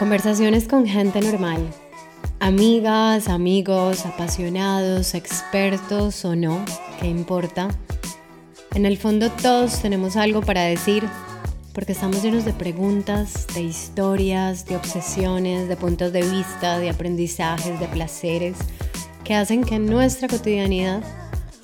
[0.00, 1.60] Conversaciones con gente normal.
[2.38, 6.64] Amigas, amigos, apasionados, expertos o no,
[6.98, 7.68] ¿qué importa?
[8.74, 11.06] En el fondo todos tenemos algo para decir
[11.74, 17.78] porque estamos llenos de preguntas, de historias, de obsesiones, de puntos de vista, de aprendizajes,
[17.78, 18.56] de placeres
[19.22, 21.02] que hacen que nuestra cotidianidad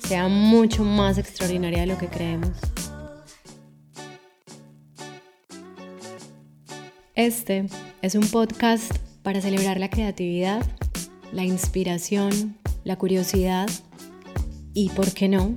[0.07, 2.51] sea mucho más extraordinaria de lo que creemos.
[7.17, 7.65] Este
[8.03, 10.63] es un podcast para celebrar la creatividad,
[11.31, 13.67] la inspiración, la curiosidad
[14.75, 15.55] y, ¿por qué no?,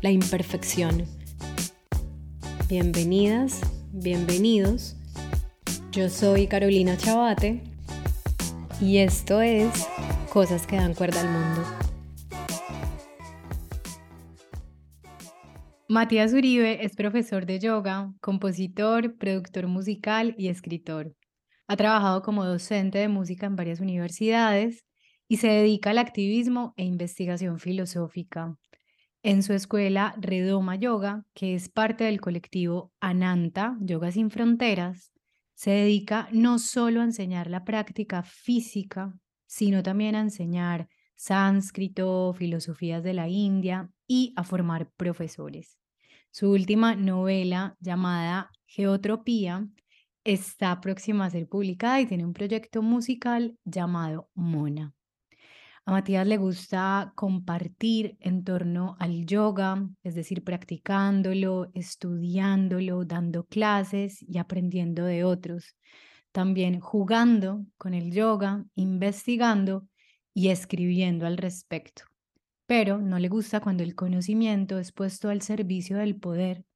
[0.00, 1.04] la imperfección.
[2.68, 3.60] Bienvenidas,
[3.92, 4.96] bienvenidos.
[5.92, 7.62] Yo soy Carolina Chabate
[8.80, 9.68] y esto es
[10.32, 11.87] Cosas que dan cuerda al mundo.
[15.90, 21.16] Matías Uribe es profesor de yoga, compositor, productor musical y escritor.
[21.66, 24.84] Ha trabajado como docente de música en varias universidades
[25.28, 28.58] y se dedica al activismo e investigación filosófica.
[29.22, 35.10] En su escuela Redoma Yoga, que es parte del colectivo Ananta, Yoga Sin Fronteras,
[35.54, 43.02] se dedica no solo a enseñar la práctica física, sino también a enseñar sánscrito, filosofías
[43.02, 45.77] de la India y a formar profesores.
[46.38, 49.66] Su última novela, llamada Geotropía,
[50.22, 54.94] está próxima a ser publicada y tiene un proyecto musical llamado Mona.
[55.84, 64.22] A Matías le gusta compartir en torno al yoga, es decir, practicándolo, estudiándolo, dando clases
[64.22, 65.74] y aprendiendo de otros.
[66.30, 69.88] También jugando con el yoga, investigando
[70.32, 72.07] y escribiendo al respecto.
[72.68, 76.66] Pero no le gusta cuando el conocimiento es puesto al servicio del poder,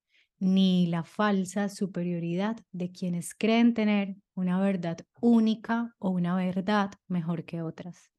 [0.40, 7.44] ni la falsa superioridad de quienes creen tener una verdad única o una verdad mejor
[7.44, 8.10] que otras.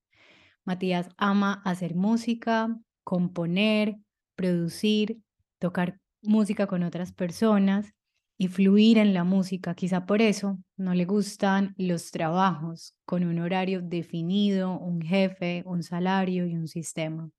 [0.66, 3.98] Matías ama hacer música, componer,
[4.36, 5.20] producir,
[5.60, 7.94] tocar música con otras personas
[8.38, 9.76] y fluir en la música.
[9.76, 15.84] Quizá por eso no le gustan los trabajos con un horario definido, un jefe, un
[15.84, 17.32] salario y un sistema.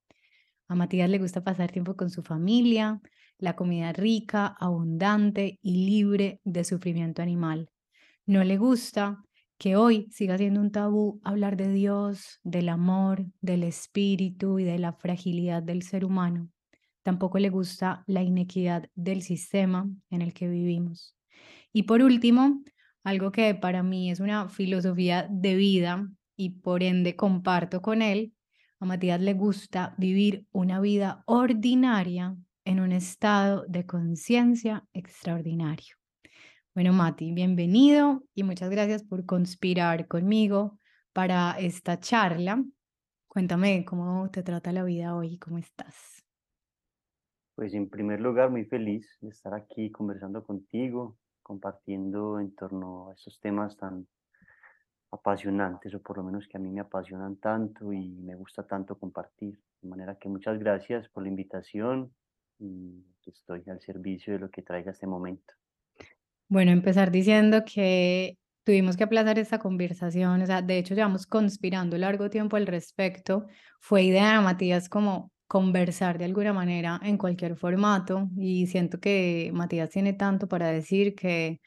[0.69, 3.01] A Matías le gusta pasar tiempo con su familia,
[3.39, 7.69] la comida rica, abundante y libre de sufrimiento animal.
[8.27, 9.23] No le gusta
[9.59, 14.79] que hoy siga siendo un tabú hablar de Dios, del amor, del espíritu y de
[14.79, 16.49] la fragilidad del ser humano.
[17.03, 21.17] Tampoco le gusta la inequidad del sistema en el que vivimos.
[21.73, 22.63] Y por último,
[23.05, 28.33] algo que para mí es una filosofía de vida y por ende comparto con él,
[28.85, 32.37] a Matías le gusta vivir una vida ordinaria
[32.67, 35.97] en un estado de conciencia extraordinario.
[36.75, 40.79] Bueno, Mati, bienvenido y muchas gracias por conspirar conmigo
[41.15, 42.63] para esta charla.
[43.27, 46.23] Cuéntame cómo te trata la vida hoy, cómo estás.
[47.55, 53.15] Pues en primer lugar, muy feliz de estar aquí conversando contigo, compartiendo en torno a
[53.15, 54.07] esos temas tan
[55.15, 58.99] apasionantes, o por lo menos que a mí me apasionan tanto y me gusta tanto
[58.99, 59.59] compartir.
[59.81, 62.13] De manera que muchas gracias por la invitación
[62.59, 65.55] y estoy al servicio de lo que traiga este momento.
[66.49, 71.97] Bueno, empezar diciendo que tuvimos que aplazar esta conversación, o sea, de hecho llevamos conspirando
[71.99, 73.47] largo tiempo al respecto.
[73.81, 79.51] Fue idea de Matías como conversar de alguna manera en cualquier formato y siento que
[79.53, 81.61] Matías tiene tanto para decir que,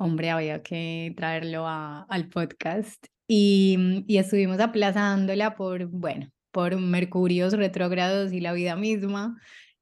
[0.00, 7.52] hombre, había que traerlo al podcast y, mm, y estuvimos aplazándola por, bueno, por mercurios
[7.52, 9.38] retrógrados y la vida misma.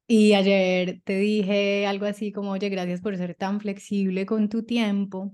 [0.08, 4.64] Y ayer te dije algo así como, oye, gracias por ser tan flexible con tu
[4.64, 5.32] tiempo,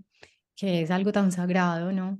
[0.56, 2.18] que es algo tan sagrado, ¿no?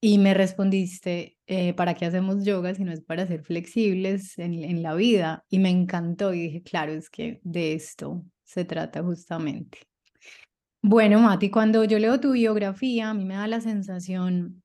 [0.00, 4.64] Y me respondiste, eh, ¿para qué hacemos yoga si no es para ser flexibles en,
[4.64, 5.44] en la vida?
[5.50, 9.80] Y me encantó y dije, claro, es que de esto se trata justamente.
[10.88, 14.62] Bueno, Mati, cuando yo leo tu biografía, a mí me da la sensación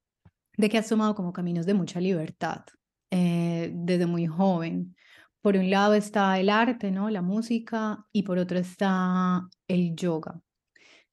[0.55, 2.61] de que has tomado como caminos de mucha libertad
[3.09, 4.95] eh, desde muy joven.
[5.41, 7.09] Por un lado está el arte, ¿no?
[7.09, 10.39] La música, y por otro está el yoga.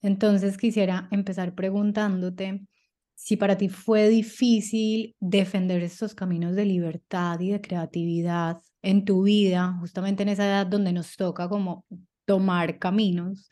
[0.03, 2.67] Entonces quisiera empezar preguntándote
[3.15, 9.23] si para ti fue difícil defender estos caminos de libertad y de creatividad en tu
[9.23, 11.87] vida, justamente en esa edad donde nos toca como
[12.27, 13.49] tomar caminos,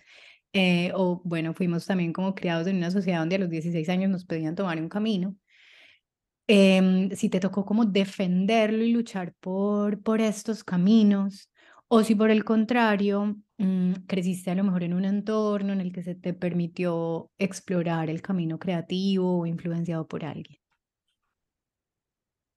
[0.58, 4.10] eh, o bueno, fuimos también como criados en una sociedad donde a los 16 años
[4.10, 5.36] nos pedían tomar un camino,
[6.48, 11.50] em, si te tocó como defenderlo y luchar por, por estos caminos,
[11.88, 15.92] O si por el contrario, mm, creciste a lo mejor en un entorno en el
[15.92, 20.58] que se te permitió explorar el camino creativo o influenciado por alguien.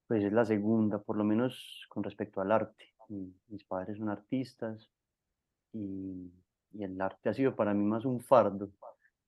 [0.07, 2.95] Pues es la segunda, por lo menos con respecto al arte.
[3.49, 4.89] Mis padres son artistas
[5.73, 6.31] y,
[6.77, 8.71] el arte ha sido para mí más un fardo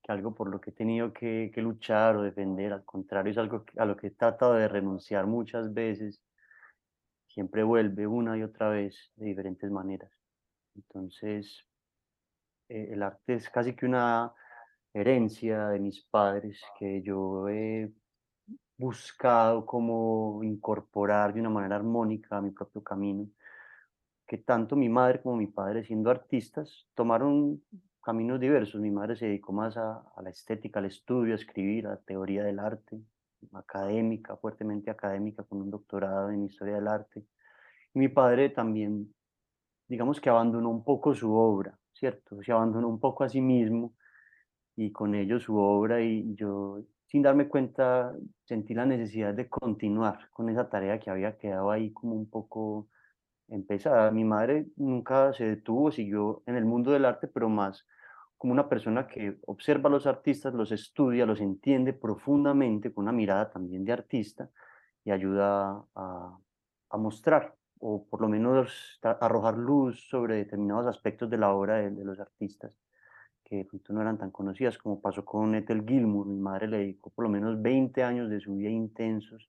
[0.02, 2.72] que algo por lo que he tenido que, que luchar o defender.
[2.72, 6.22] Al contrario, es algo a lo que he tratado de renunciar muchas veces
[7.32, 10.10] siempre vuelve una y otra vez de diferentes maneras.
[10.74, 11.64] Entonces,
[12.68, 14.32] eh, el arte es casi que una
[14.92, 17.90] herencia de mis padres que yo he
[18.76, 23.28] buscado como incorporar de una manera armónica a mi propio camino,
[24.26, 27.62] que tanto mi madre como mi padre, siendo artistas, tomaron
[28.02, 28.80] caminos diversos.
[28.80, 32.44] Mi madre se dedicó más a, la estética, al estudio, a escribir, a la teoría
[32.44, 33.00] del arte
[33.52, 37.24] académica, fuertemente académica, con un doctorado en historia del arte.
[37.94, 39.12] Y mi padre también,
[39.88, 42.42] digamos que abandonó un poco su obra, ¿cierto?
[42.42, 43.94] Se abandonó un poco a sí mismo
[44.76, 48.14] y con ello su obra y yo, sin darme cuenta,
[48.44, 52.88] sentí la necesidad de continuar con esa tarea que había quedado ahí como un poco
[53.52, 54.10] empezada.
[54.10, 57.86] Mi madre nunca se detuvo, siguió en el mundo del arte, pero más
[58.42, 63.12] como una persona que observa a los artistas, los estudia, los entiende profundamente, con una
[63.12, 64.50] mirada también de artista,
[65.04, 66.38] y ayuda a,
[66.98, 72.18] mostrar, o por lo menos arrojar luz sobre determinados aspectos de la obra de, los
[72.18, 72.76] artistas,
[73.44, 76.26] que de pronto no eran tan conocidas, como pasó con Ethel Gilmour.
[76.26, 79.48] Mi madre le dedicó por lo menos 20 años de su vida intensos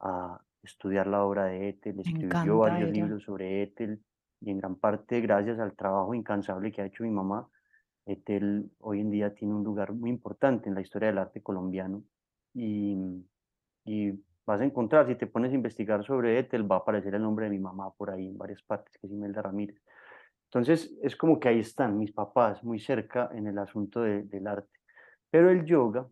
[0.00, 4.00] a estudiar la obra de Ethel, escribió varios libros sobre Ethel,
[4.40, 7.48] y en gran parte gracias al trabajo incansable que ha hecho mi mamá,
[8.06, 12.04] Etel hoy en día tiene un lugar muy importante en la historia del arte colombiano
[12.52, 12.96] y,
[13.84, 14.12] y
[14.44, 17.46] vas a encontrar, si te pones a investigar sobre Etel, va a aparecer el nombre
[17.46, 19.80] de mi mamá por ahí en varias partes, que es Imelda Ramírez.
[20.46, 24.78] Entonces, es como que ahí están mis papás muy cerca en el asunto del arte.
[25.30, 26.06] Pero el yoga,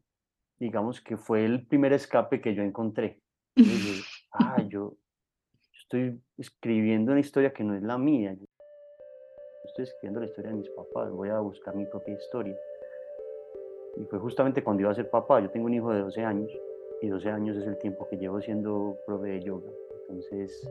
[0.59, 3.21] digamos que fue el primer escape que yo encontré.
[4.33, 4.95] ah, yo
[5.81, 8.37] estoy escribiendo una historia que no es la mía
[9.65, 12.57] estoy escribiendo la historia de mis papás, voy a buscar mi propia historia.
[13.97, 16.51] Y fue justamente cuando iba a ser papá, yo tengo un hijo de 12 años
[17.01, 19.71] y 12 años es el tiempo que llevo siendo profe de yoga.
[20.09, 20.69] Entonces,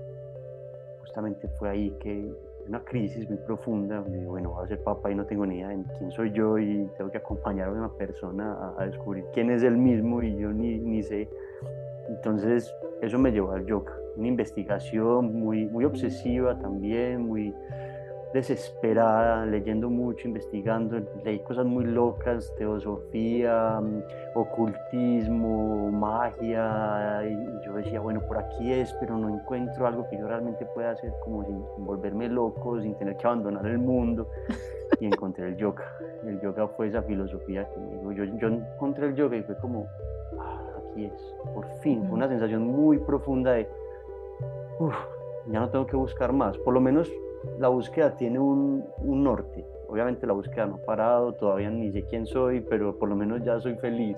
[1.00, 2.32] justamente fue ahí que
[2.68, 5.70] una crisis muy profunda, digo, bueno, voy a ser papá y no tengo ni idea
[5.70, 9.64] de quién soy yo y tengo que acompañar a una persona a, descubrir quién es
[9.64, 11.28] él mismo y yo ni, ni sé.
[12.08, 17.54] Entonces, eso me llevó al yoga, una investigación muy, muy obsesiva también, muy,
[18.34, 24.04] desesperada, leyendo mucho, investigando, leí cosas muy locas, teosofía, mm,
[24.36, 30.28] ocultismo, magia, y yo decía, bueno, por aquí es, pero no encuentro algo que yo
[30.28, 34.30] realmente pueda hacer como sin, volverme loco, sin tener que abandonar el mundo,
[35.00, 35.86] y encontré el yoga.
[36.26, 39.88] El yoga fue esa filosofía que me yo, encontré el yoga y fue como,
[40.92, 43.68] aquí es, por fin, fue una sensación muy profunda de,
[44.80, 44.96] uff,
[45.48, 47.12] ya no tengo que buscar más, por lo menos
[47.60, 49.66] la búsqueda tiene un, norte.
[49.88, 53.44] Obviamente la búsqueda no ha parado, todavía ni sé quién soy, pero por lo menos
[53.44, 54.18] ya soy feliz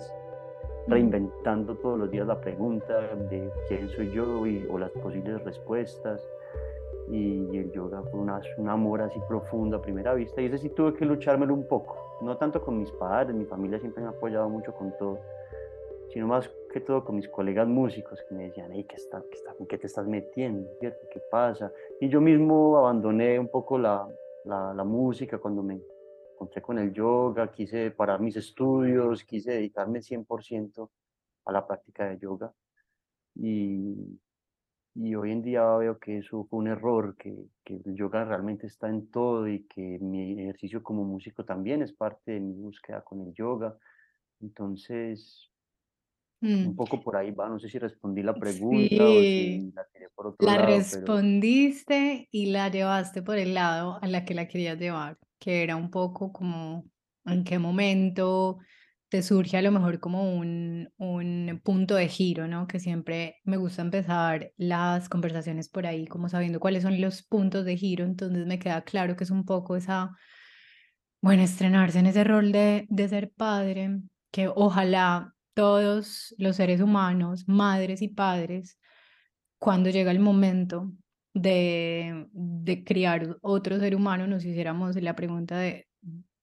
[0.85, 2.99] reinventando todos los días la pregunta
[3.29, 6.21] de quién soy yo y, o las posibles respuestas.
[7.09, 10.41] Y, el yoga fue una, un amor así profundo a primera vista.
[10.41, 13.79] Y ese sí tuve que luchármelo un poco, no tanto con mis padres, mi familia
[13.79, 15.19] siempre me ha apoyado mucho con todo,
[16.09, 19.37] sino más que todo con mis colegas músicos que me decían, hey, ¿qué, está, qué,
[19.37, 20.67] está, ¿qué te estás metiendo?
[20.81, 21.71] ¿Qué pasa?
[22.01, 24.07] Y yo mismo abandoné un poco la,
[24.45, 25.79] la, la música cuando me
[26.33, 30.89] encontré con el yoga, quise parar mis estudios, quise dedicarme 100%
[31.45, 32.51] a la práctica de yoga.
[33.35, 34.19] Y,
[34.95, 38.67] y hoy en día veo que eso fue un error, que, que, el yoga realmente
[38.67, 43.01] está en todo y que mi ejercicio como músico también es parte de mi búsqueda
[43.03, 43.77] con el yoga.
[44.41, 45.52] Entonces,
[46.43, 46.75] un mm.
[46.75, 50.27] poco por ahí va, no sé si respondí la pregunta o si la tiré por
[50.27, 50.65] otro la lado.
[50.65, 55.75] respondiste y la llevaste por el lado a la que la querías llevar, que era
[55.77, 56.85] un poco como
[57.25, 58.59] en qué momento
[59.09, 62.67] te surge a lo mejor como un, un punto de giro, ¿no?
[62.67, 67.63] Que siempre me gusta empezar las conversaciones por ahí, como sabiendo cuáles son los puntos
[67.63, 70.09] de giro, entonces me queda claro que es un poco esa,
[71.21, 77.45] bueno, estrenarse en ese rol de, de ser padre, que ojalá todos los seres humanos,
[77.47, 78.79] madres y padres,
[79.59, 80.91] cuando llega el momento
[81.33, 85.87] de, de criar otro ser humano, nos hiciéramos la pregunta de,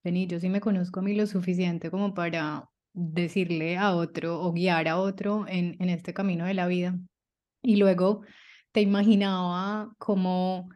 [0.04, 4.52] vení, yo sí me conozco a mí lo suficiente como para decirle a otro o
[4.52, 6.98] guiar a otro en, en este camino de la vida.
[7.62, 8.22] Y luego
[8.72, 10.68] te imaginaba como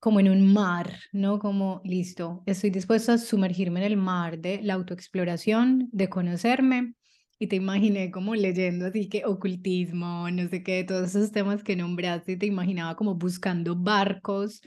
[0.00, 1.38] como en un mar, ¿no?
[1.38, 6.94] Como, listo, estoy dispuesto a sumergirme en el mar de la autoexploración, de conocerme,
[7.42, 11.74] y te imaginé como leyendo así que ocultismo, no sé qué, todos esos temas que
[11.74, 14.60] nombraste, te imaginaba como buscando barcos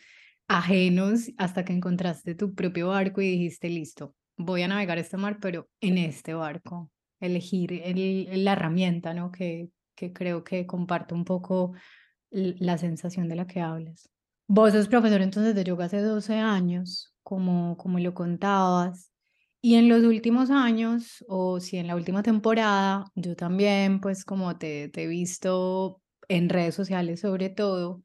[0.47, 5.37] ajenos hasta que encontraste tu propio barco y dijiste, listo, voy a navegar este mar,
[5.39, 6.89] pero en este barco,
[7.19, 9.31] elegir el, la herramienta, ¿no?
[9.31, 11.73] Que, que creo que comparto un poco
[12.31, 14.09] la sensación de la que hablas.
[14.47, 19.12] Vos sos profesor entonces de yoga hace 12 años, como, como lo contabas,
[19.65, 24.57] y en los últimos años, o si en la última temporada, yo también, pues como
[24.57, 28.03] te, he visto en redes sociales sobre todo,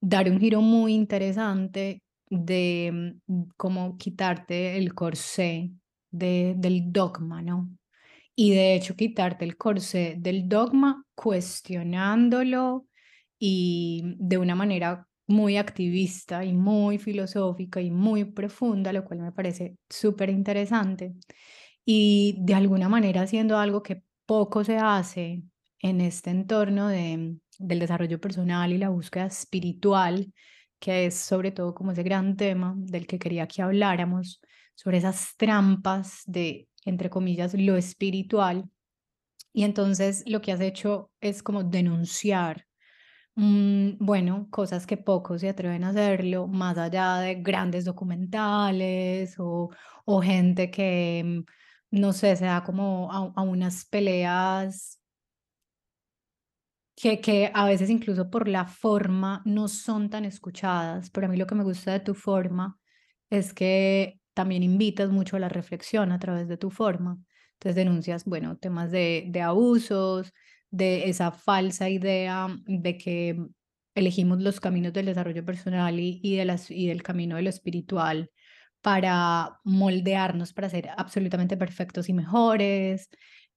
[0.00, 5.72] dar un giro muy interesante de mm, cómo quitarte el corsé
[6.12, 7.68] de, del dogma, ¿no?
[8.36, 12.86] Y de hecho quitarte el corsé del dogma cuestionándolo
[13.36, 19.32] y de una manera muy activista y muy filosófica y muy profunda, lo cual me
[19.32, 21.14] parece súper interesante.
[21.84, 25.42] Y de alguna manera haciendo algo que poco se hace
[25.80, 30.32] en este entorno de, del desarrollo personal y la búsqueda espiritual,
[30.78, 34.40] que es sobre todo como ese gran tema del que quería que habláramos,
[34.74, 38.68] sobre esas trampas de, entre comillas, lo espiritual.
[39.52, 42.66] Y entonces lo que has hecho es como denunciar
[43.42, 49.70] Mm, bueno, cosas que pocos se atreven a hacerlo, más allá de grandes documentales o,
[50.22, 55.00] gente que, mm, no sé, se da como a, unas peleas
[56.96, 61.36] que, que a veces incluso por la forma no son tan escuchadas, pero a mí
[61.36, 62.78] lo que me gusta de tu forma
[63.30, 67.18] es que también invitas mucho a la reflexión a través de tu forma.
[67.54, 70.32] Entonces denuncias, bueno, temas de, de abusos,
[70.70, 73.36] de esa falsa idea de que
[73.94, 77.50] elegimos los caminos del desarrollo personal y, y, de las, y del camino de lo
[77.50, 78.30] espiritual
[78.80, 83.08] para moldearnos, para ser absolutamente perfectos y mejores.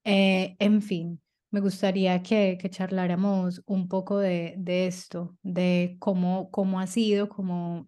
[0.03, 6.49] Eh, en fin, me gustaría que, que charláramos un poco de, de esto, de cómo,
[6.51, 7.87] cómo ha sido, cómo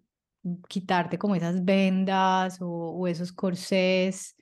[0.68, 4.36] quitarte como esas vendas o, o esos corsés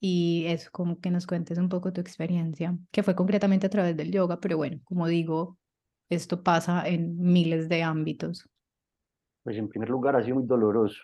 [0.00, 3.96] y es como que nos cuentes un poco tu experiencia, que fue concretamente a través
[3.96, 5.58] del yoga, pero bueno, como digo,
[6.10, 8.48] esto pasa en miles de ámbitos.
[9.42, 11.02] Pues en primer lugar ha sido muy doloroso,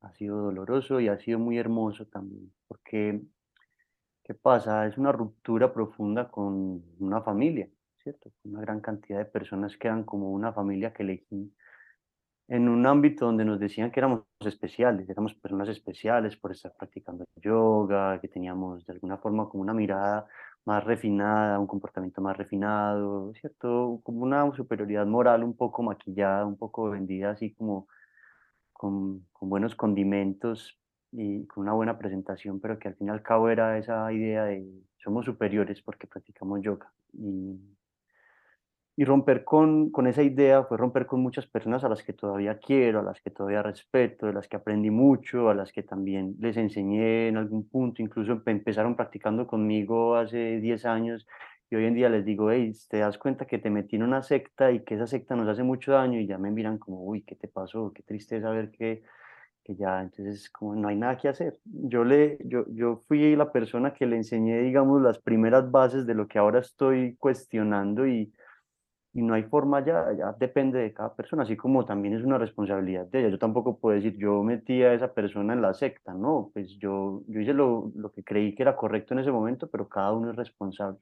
[0.00, 3.22] ha sido doloroso y ha sido muy hermoso también, porque
[4.24, 4.86] ¿qué pasa?
[4.86, 7.68] Es una ruptura profunda con una familia,
[8.02, 8.32] ¿cierto?
[8.44, 11.54] Una gran cantidad de personas quedan como una familia que elegí
[12.48, 17.24] en un ámbito donde nos decían que éramos especiales, éramos personas especiales por estar practicando
[17.36, 20.26] yoga, que teníamos de alguna forma como una mirada
[20.64, 24.00] más refinada, un comportamiento más refinado, ¿cierto?
[24.04, 27.88] Como una superioridad moral un poco maquillada, un poco vendida así como
[28.72, 30.78] con, con buenos condimentos
[31.12, 34.44] y con una buena presentación, pero que al fin y al cabo era esa idea
[34.44, 34.66] de
[34.98, 36.92] somos superiores porque practicamos yoga.
[37.12, 37.58] Y
[38.98, 42.58] y romper con, con esa idea fue romper con muchas personas a las que todavía
[42.58, 46.34] quiero, a las que todavía respeto, de las que aprendí mucho, a las que también
[46.40, 51.26] les enseñé en algún punto, incluso empezaron practicando conmigo hace 10 años
[51.68, 54.22] y hoy en día les digo, hey, te das cuenta que te metí en una
[54.22, 57.22] secta y que esa secta nos hace mucho daño y ya me miran como, uy,
[57.22, 57.92] ¿qué te pasó?
[57.92, 59.02] Qué tristeza ver que,
[59.62, 61.58] que ya, entonces como no hay nada que hacer.
[61.64, 66.14] Yo, le, yo, yo fui la persona que le enseñé, digamos, las primeras bases de
[66.14, 68.32] lo que ahora estoy cuestionando y
[69.16, 72.36] y no hay forma ya, ya depende de cada persona, así como también es una
[72.36, 73.30] responsabilidad de ella.
[73.30, 77.22] Yo tampoco puedo decir, yo metí a esa persona en la secta, no, pues yo,
[77.26, 80.30] yo hice lo, lo que creí que era correcto en ese momento, pero cada uno
[80.30, 81.00] es responsable.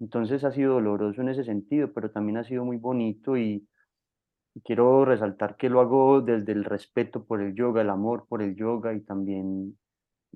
[0.00, 3.68] Entonces ha sido doloroso en ese sentido, pero también ha sido muy bonito y,
[4.54, 8.42] y quiero resaltar que lo hago desde el respeto por el yoga, el amor por
[8.42, 9.78] el yoga y también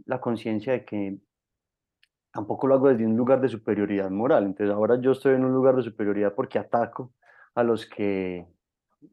[0.04, 1.18] la conciencia de que
[2.32, 4.44] tampoco lo hago desde un lugar de superioridad moral.
[4.44, 7.12] Entonces ahora yo estoy en un lugar de superioridad porque ataco
[7.54, 8.46] a los que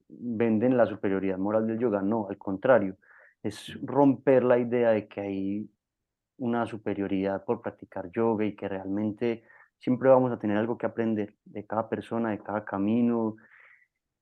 [0.09, 2.01] venden la superioridad moral del yoga.
[2.01, 2.97] No, al contrario,
[3.43, 5.69] es romper la idea de que hay
[6.37, 9.43] una superioridad por practicar yoga y que realmente
[9.79, 13.37] siempre vamos a tener algo que aprender de cada persona, de cada camino,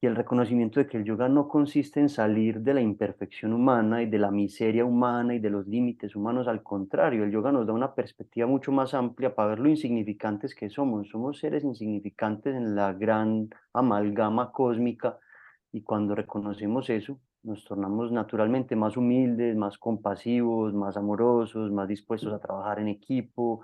[0.02, 4.02] y el reconocimiento de que el yoga no consiste en salir de la imperfección humana
[4.02, 7.66] y de la miseria humana y de los límites humanos, al contrario, el yoga nos
[7.66, 11.10] da una perspectiva mucho más amplia para ver lo insignificantes que somos.
[11.10, 15.18] Somos seres insignificantes en la gran amalgama cósmica
[15.72, 22.34] y cuando reconocemos eso, nos tornamos naturalmente más humildes, más compasivos, más amorosos, más dispuestos
[22.34, 23.62] a trabajar en equipo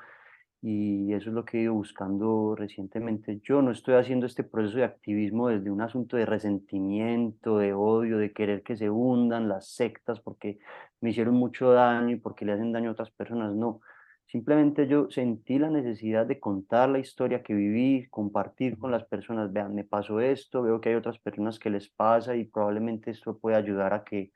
[0.61, 3.39] y eso es lo que he ido buscando recientemente.
[3.43, 8.19] Yo no estoy haciendo este proceso de activismo desde un asunto de resentimiento, de odio,
[8.19, 10.59] de querer que se hundan las sectas porque
[11.01, 13.81] me hicieron mucho daño y porque le hacen daño a otras personas, no.
[14.27, 19.51] Simplemente yo sentí la necesidad de contar la historia que viví, compartir con las personas,
[19.51, 23.37] vean, me pasó esto, veo que hay otras personas que les pasa y probablemente esto
[23.37, 24.31] puede ayudar a que,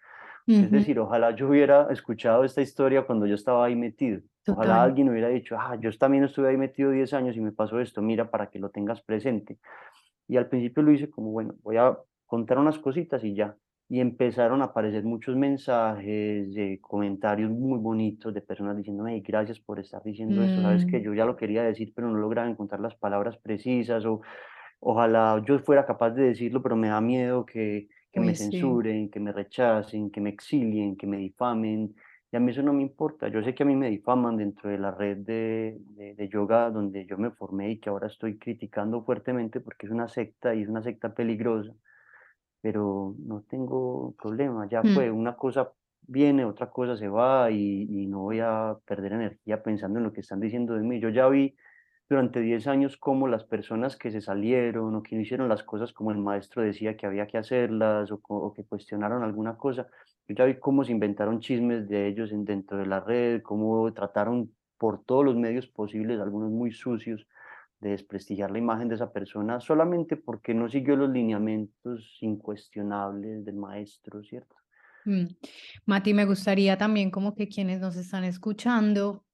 [0.47, 4.21] es decir, ojalá yo hubiera escuchado esta historia cuando yo estaba ahí metido.
[4.47, 7.79] Ojalá alguien hubiera dicho, ah, yo también estuve ahí metido 10 años y me pasó
[7.79, 9.57] esto, mira, para que lo tengas presente.
[10.27, 13.55] Y al principio lo hice como, bueno, voy a contar unas cositas y ya.
[13.87, 19.79] Y empezaron a aparecer muchos mensajes, de comentarios muy bonitos de personas diciéndome, gracias por
[19.79, 21.03] estar diciendo esto, sabes que mm.
[21.03, 24.21] yo ya lo quería decir, pero no lograba encontrar las palabras precisas, o
[24.79, 28.45] ojalá yo fuera capaz de decirlo, pero me da miedo que, que me sí.
[28.45, 31.93] censuren, que me rechacen, que me exilien, que me difamen,
[32.35, 33.29] y a mí eso no me importa.
[33.29, 36.69] Yo sé que a mí me difaman dentro de la red de, de, de, yoga
[36.69, 40.63] donde yo me formé y que ahora estoy criticando fuertemente porque es una secta y
[40.63, 41.71] es una secta peligrosa,
[42.61, 44.67] pero no tengo problema.
[44.69, 48.75] Ya fue, Mm, una cosa viene, otra cosa se va y, y no voy a
[48.85, 50.99] perder energía pensando en lo que están diciendo de mí.
[50.99, 51.55] Yo ya vi
[52.09, 55.93] durante 10 años cómo las personas que se salieron o que no hicieron las cosas
[55.93, 59.87] como el maestro decía que había que hacerlas o, o que cuestionaron alguna cosa,
[60.27, 63.91] yo ya vi cómo se inventaron chismes de ellos en, dentro de la red, cómo
[63.93, 67.27] trataron por todos los medios posibles, algunos muy sucios,
[67.79, 73.55] de desprestigiar la imagen de esa persona solamente porque no siguió los lineamientos incuestionables del
[73.55, 74.55] maestro, ¿cierto?
[75.05, 75.25] mm.
[75.85, 79.25] Mati, me gustaría también como que quienes nos están escuchando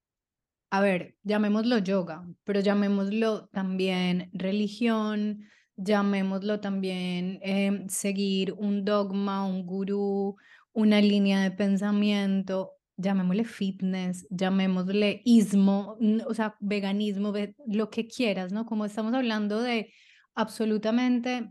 [0.72, 5.44] A ver, llamémoslo yoga, pero llamémoslo también religión,
[5.76, 10.38] llamémoslo también em, seguir un dogma, un gurú,
[10.74, 15.98] una línea de pensamiento, llamémosle fitness, llamémosle ismo,
[16.28, 18.66] o sea, veganismo, ve- lo que quieras, ¿no?
[18.66, 19.92] Como estamos hablando de
[20.36, 21.50] absolutamente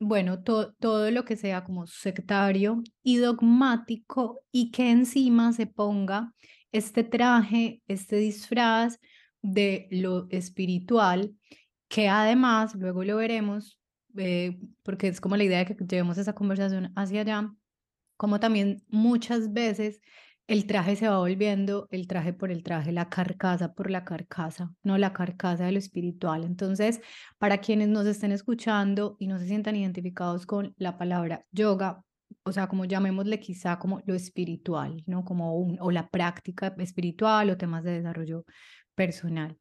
[0.00, 6.32] bueno, to- todo lo que sea como sectario y dogmático y que encima se ponga
[6.72, 8.98] este traje, este disfraz
[9.42, 11.34] de lo espiritual,
[11.88, 13.80] que además, luego lo veremos,
[14.16, 17.50] eh, porque es como la idea de que llevemos esa conversación hacia allá,
[18.18, 20.00] como también muchas veces
[20.48, 24.72] el traje se va volviendo el traje por el traje, la carcasa por la carcasa,
[24.82, 26.42] no la carcasa de lo espiritual.
[26.44, 27.00] Entonces,
[27.38, 32.02] para quienes nos estén escuchando y no se sientan identificados con la palabra yoga,
[32.44, 35.24] o sea, como llamémosle quizá como lo espiritual, ¿no?
[35.24, 38.44] Como un, o la práctica espiritual o temas de desarrollo
[38.94, 39.58] personal.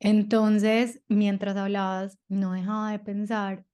[0.00, 3.64] Entonces, mientras hablabas, no dejaba de pensar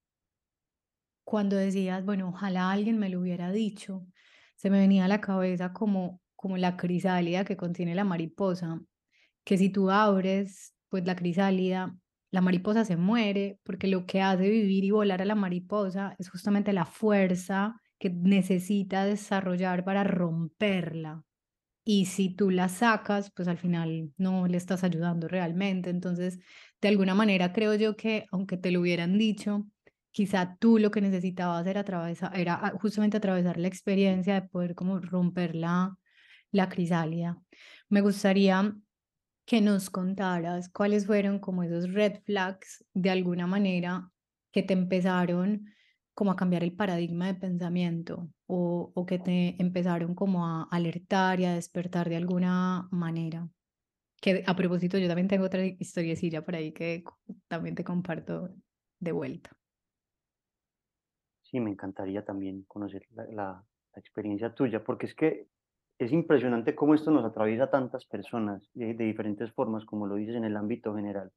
[1.26, 4.06] cuando decías, bueno, ojalá alguien me lo hubiera dicho,
[4.54, 8.80] se me venía a la cabeza como, como la crisálida que contiene la mariposa,
[9.44, 11.96] que si tú abres, pues la crisálida,
[12.30, 16.30] la mariposa se muere, porque lo que hace vivir y volar a la mariposa es
[16.30, 21.24] justamente la fuerza que necesita desarrollar para romperla.
[21.84, 25.90] Y si tú la sacas, pues al final no le estás ayudando realmente.
[25.90, 26.38] Entonces,
[26.80, 29.66] de alguna manera creo yo que aunque te lo hubieran dicho,
[30.16, 34.98] quizá tú lo que necesitabas era atravesar, era justamente atravesar la experiencia de poder como
[34.98, 35.98] romper la,
[36.52, 37.38] la crisálida.
[37.90, 38.74] Me gustaría
[39.44, 44.10] que nos contaras cuáles fueron como esos red flags de alguna manera
[44.52, 45.66] que te empezaron
[46.14, 51.40] como a cambiar el paradigma de pensamiento o, o que te empezaron como a alertar
[51.40, 53.50] y a despertar de alguna manera.
[54.22, 57.04] Que a propósito, yo también tengo otra historiecilla por ahí que
[57.48, 58.48] también te comparto
[58.98, 59.54] de vuelta.
[61.50, 65.46] Sí, me encantaría también conocer la, la- la experiencia tuya, porque es que
[65.98, 70.16] es impresionante cómo esto nos atraviesa a tantas personas de, de diferentes formas, como lo
[70.16, 71.30] dices en el ámbito general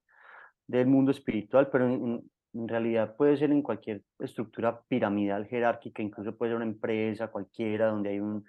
[0.67, 2.30] del mundo espiritual, pero en, en-
[2.67, 8.10] realidad puede ser en cualquier estructura piramidal jerárquica, incluso puede ser una empresa cualquiera donde
[8.10, 8.43] hay un,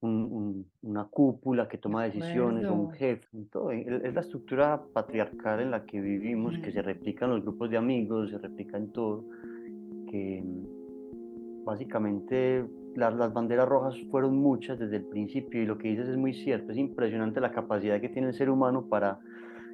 [0.00, 3.70] un- un- una cúpula que toma decisiones un jefe, todo.
[3.70, 7.70] Es es la estructura patriarcal en la que vivimos, que se replica en los grupos
[7.70, 9.24] de amigos, se replica en todo,
[10.10, 10.42] que
[11.64, 16.34] Básicamente, las, banderas rojas fueron muchas desde el principio y lo que dices es muy
[16.34, 19.18] cierto, es impresionante la capacidad que tiene el ser humano para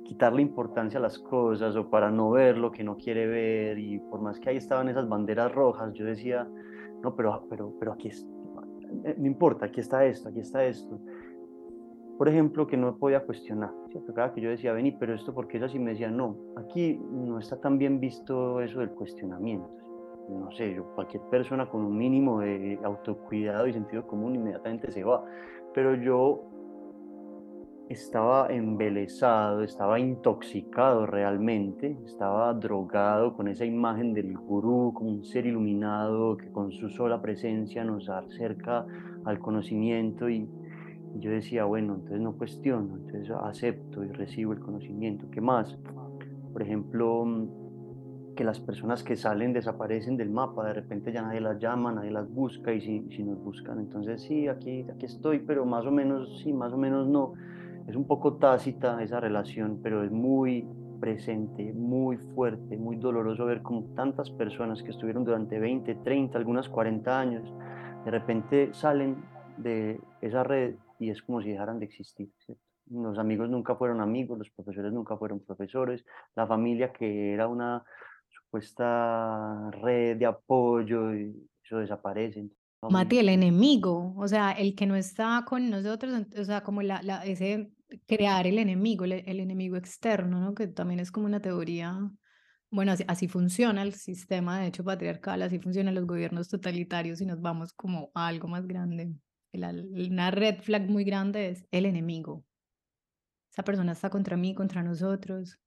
[0.05, 3.99] quitarle importancia a las cosas o para no ver lo que no quiere ver y
[3.99, 6.49] por más que ahí estaban esas banderas rojas, yo decía,
[7.03, 8.27] no, pero, pero, pero aquí es,
[9.05, 10.99] eh, no importa, aquí está esto, aquí está esto.
[12.19, 14.13] Por ejemplo, que no podía cuestionar, ¿cierto?
[14.13, 15.79] Cada que yo decía, vení, pero esto, porque es así?
[15.79, 19.90] Me decía, no, aquí no está tan bien visto eso del cuestionamiento
[20.39, 25.03] no sé, yo, cualquier persona con un mínimo de autocuidado y sentido común inmediatamente se
[25.05, 25.25] va.
[25.75, 26.51] Pero yo
[27.91, 35.47] estaba embelesado, estaba intoxicado realmente, estaba drogado con esa imagen del gurú como un ser
[35.47, 38.87] iluminado que con su sola presencia nos acerca
[39.25, 40.49] al conocimiento y,
[41.17, 45.27] yo decía, bueno, entonces no cuestiono, entonces acepto y recibo el conocimiento.
[45.33, 45.77] ¿Qué más?
[46.53, 47.27] Por ejemplo,
[48.41, 52.11] que las personas que salen desaparecen del mapa, de repente ya nadie las llama, nadie
[52.11, 55.91] las busca y si, si nos buscan, entonces sí, aquí, aquí estoy, pero más o
[55.91, 57.35] menos sí, más o menos no
[57.87, 60.67] es un poco tácita esa relación, pero es muy
[61.01, 66.67] presente, muy fuerte, muy doloroso ver como tantas personas que estuvieron durante 20, 30, algunas
[66.71, 67.53] 40 años,
[68.07, 69.17] de repente salen
[69.59, 72.31] de esa red y es como si dejaran de existir.
[72.91, 77.85] Los amigos nunca fueron amigos, los profesores nunca fueron profesores, la familia que era una
[78.51, 82.49] supuesta red de apoyo, eso desaparece.
[82.89, 86.99] Mati, el enemigo, o sea, el que no está con nosotros, o sea, como la,
[87.25, 87.71] ese
[88.07, 90.55] crear el enemigo, el, enemigo externo, ¿no?
[90.55, 92.11] Que también es como una teoría,
[92.71, 97.41] bueno, así, funciona el sistema, de hecho, patriarcal, así funcionan los gobiernos totalitarios y nos
[97.41, 99.13] vamos como a algo más grande.
[99.53, 102.45] una red flag muy grande es el enemigo.
[103.53, 105.59] Esa persona está contra mí, contra nosotros.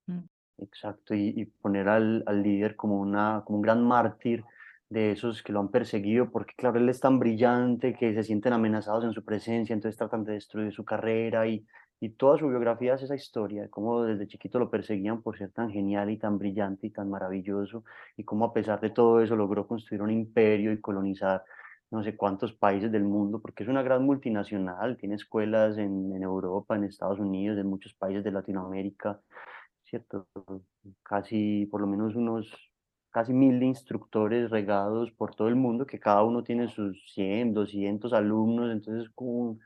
[0.58, 4.44] Exacto, y, poner al, al, líder como, una, como un gran mártir
[4.90, 8.54] de esos que lo han perseguido, porque claro, él es tan brillante que se sienten
[8.54, 11.66] amenazados en su presencia, entonces tratan de destruir su carrera y,
[12.00, 15.52] y toda su biografía es esa historia, de cómo desde chiquito lo perseguían por ser
[15.52, 17.84] tan genial y tan brillante y tan maravilloso,
[18.18, 21.44] y cómo a pesar de todo eso logró construir un imperio y colonizar
[21.92, 26.24] no sé cuántos países del mundo, porque es una gran multinacional, tiene escuelas en, en
[26.24, 29.20] Europa, en Estados Unidos, en muchos países de Latinoamérica,
[29.94, 30.28] ¿cierto?
[31.04, 32.52] Casi por lo menos unos
[33.12, 38.12] casi mil instructores regados por todo el mundo, que cada uno tiene sus 100, 200
[38.14, 39.60] alumnos, entonces es como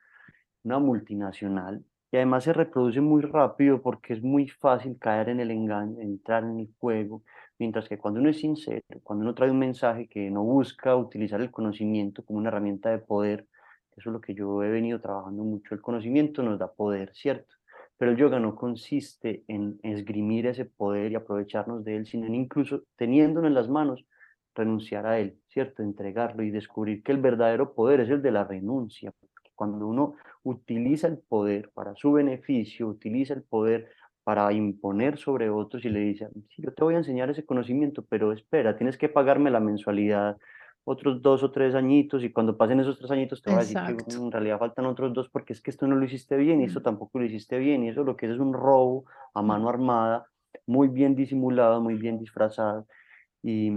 [0.64, 1.84] una multinacional.
[2.12, 6.44] Y además se reproduce muy rápido porque es muy fácil caer en el engaño, entrar
[6.44, 7.24] en el juego,
[7.58, 11.40] mientras que cuando uno es sincero, cuando uno trae un mensaje que no busca utilizar
[11.42, 13.48] el conocimiento como una herramienta de poder,
[13.96, 17.57] eso es lo que yo he venido trabajando mucho, el conocimiento nos da poder, ¿cierto?
[17.98, 22.36] Pero el yoga no consiste en esgrimir ese poder y aprovecharnos de él, sino en
[22.36, 24.06] incluso teniéndolo en las manos,
[24.54, 25.84] renunciar a él, ¿cierto?
[25.84, 29.14] Entregarlo y descubrir que el verdadero poder es el de la renuncia.
[29.56, 33.90] Cuando uno utiliza el poder para su beneficio, utiliza el poder
[34.24, 38.34] para imponer sobre otros y le dice, yo te voy a enseñar ese conocimiento, pero
[38.34, 40.38] espera, tienes que pagarme la mensualidad
[40.90, 43.78] otros dos o tres añitos y cuando pasen esos tres añitos te va a decir
[43.78, 46.64] que en realidad faltan otros dos porque es que esto no lo hiciste bien y
[46.64, 46.84] esto mm.
[46.84, 49.68] tampoco lo hiciste bien y eso lo que es es un robo a mano mm.
[49.68, 50.28] armada,
[50.66, 52.88] muy bien disimulado, muy bien disfrazado
[53.44, 53.70] y,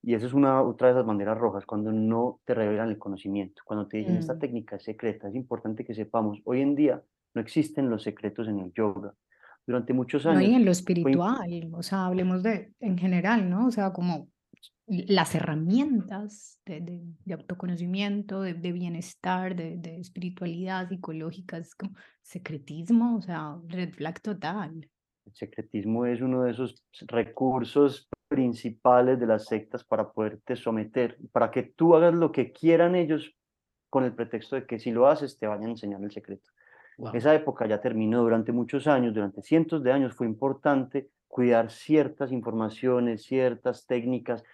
[0.00, 3.62] y esa es una otra de esas banderas rojas cuando no te revelan el conocimiento,
[3.64, 4.38] cuando te dicen esta mm.
[4.38, 7.02] técnica es secreta, es importante que sepamos, hoy en día
[7.34, 9.12] no existen los secretos en el yoga.
[9.66, 10.42] Durante muchos años.
[10.42, 13.66] No, y en lo espiritual, o sea, hablemos de en general, ¿no?
[13.66, 14.28] O sea, como
[14.86, 23.92] las herramientas de, autoconocimiento, de, bienestar, de, espiritualidad psicológica, es como secretismo, o sea, red
[23.94, 24.88] flag total.
[25.24, 31.50] El secretismo es uno de esos recursos principales de las sectas para poderte someter, para
[31.50, 33.34] que tú hagas lo que quieran ellos
[33.88, 36.50] con el pretexto de que si lo haces te vayan a enseñar el secreto.
[37.12, 42.30] Esa época ya terminó durante muchos años, durante cientos de años fue importante cuidar ciertas
[42.30, 44.44] informaciones, ciertas técnicas,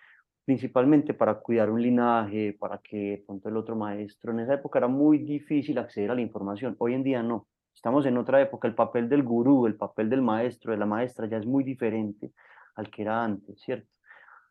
[0.45, 4.33] principalmente para cuidar un linaje, para que el otro maestro.
[4.33, 7.47] En esa época era muy difícil acceder a la información, hoy en día no.
[7.75, 11.27] Estamos en otra época, el papel del gurú, el papel del maestro, de la maestra
[11.27, 12.33] ya es muy diferente
[12.75, 13.89] al que era antes, ¿cierto?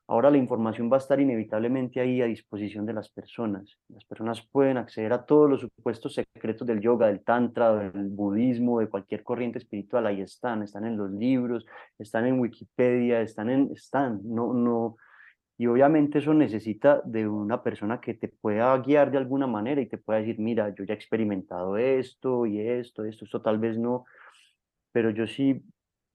[0.10, 3.78] Ahora la información va a estar inevitablemente ahí a disposición de las personas.
[3.89, 8.80] Las personas pueden acceder a todos los supuestos secretos del yoga, del tantra, del budismo,
[8.80, 10.08] de cualquier corriente espiritual.
[10.08, 11.63] Ahí están, están en los libros,
[11.99, 14.19] están en Wikipedia, están en, están.
[14.23, 14.97] No, no,
[15.60, 19.88] y obviamente eso necesita de una persona que te pueda guiar de alguna manera y
[19.88, 23.78] te pueda decir, mira, yo ya he experimentado esto y esto, esto, esto tal vez
[23.78, 24.06] no,
[24.93, 25.62] pero yo sí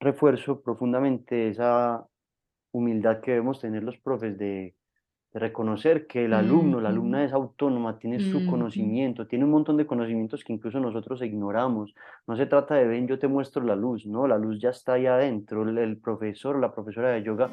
[0.00, 2.06] refuerzo profundamente esa
[2.72, 4.74] humildad que debemos tener los profes de,
[5.34, 9.84] reconocer que el alumno, la alumna es autónoma, tiene su conocimiento, tiene un montón de
[9.84, 11.92] conocimientos que incluso nosotros ignoramos.
[12.28, 14.92] No se trata de, ven, yo te muestro la luz, no, la luz ya está
[14.92, 15.68] ahí adentro.
[15.68, 17.50] El, profesor la profesora de yoga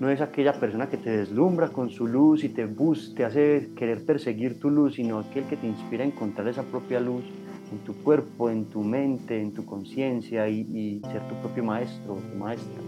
[0.00, 3.70] no es aquella persona que te deslumbra con su luz y te, bus te hace
[3.76, 7.22] querer perseguir tu luz, sino aquel que te inspira a encontrar esa propia luz
[7.70, 12.16] en tu cuerpo, en tu mente, en tu conciencia y, ser tu propio maestro o
[12.16, 12.82] tu maestra.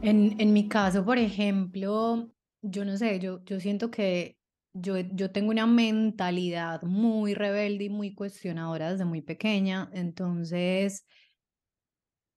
[0.00, 2.30] En, en mi caso, por ejemplo,
[2.62, 4.38] yo no sé, yo, yo siento que
[4.72, 11.06] yo, yo tengo una mentalidad muy rebelde y muy cuestionadora desde muy pequeña, entonces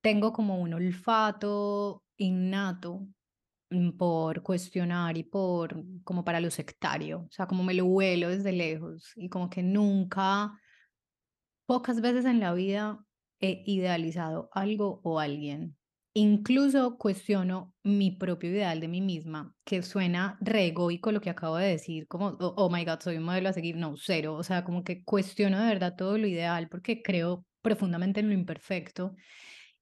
[0.01, 3.07] tengo como un olfato innato
[3.71, 8.29] mm, por cuestionar y por como para lo sectario, o sea, como me lo huelo
[8.29, 10.53] desde lejos y como que nunca
[11.71, 13.05] Pocas veces en la vida
[13.39, 15.77] he idealizado algo o alguien.
[16.13, 21.56] Incluso cuestiono mi propio ideal de mí misma, que suena re egoico lo que acabo
[21.56, 23.78] de decir, como, oh, oh my God, soy un modelo a seguir.
[23.78, 24.36] No, cero.
[24.36, 28.34] O sea, como que cuestiono de verdad todo lo ideal porque creo profundamente en lo
[28.34, 29.15] imperfecto.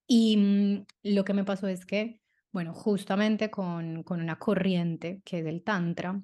[0.07, 2.19] Y mm, lo que me pasó es que,
[2.51, 6.21] bueno, justamente con, con una corriente que es el Tantra,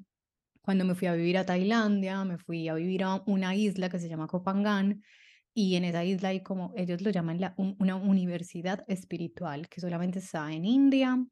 [0.61, 3.99] cuando me fui a vivir a Tailandia, me fui a vivir a una isla que
[3.99, 5.01] se llama Koh Phangan,
[5.55, 9.81] y en esa isla hay como, ellos lo llaman la, un- una universidad espiritual que
[9.81, 11.25] solamente está en India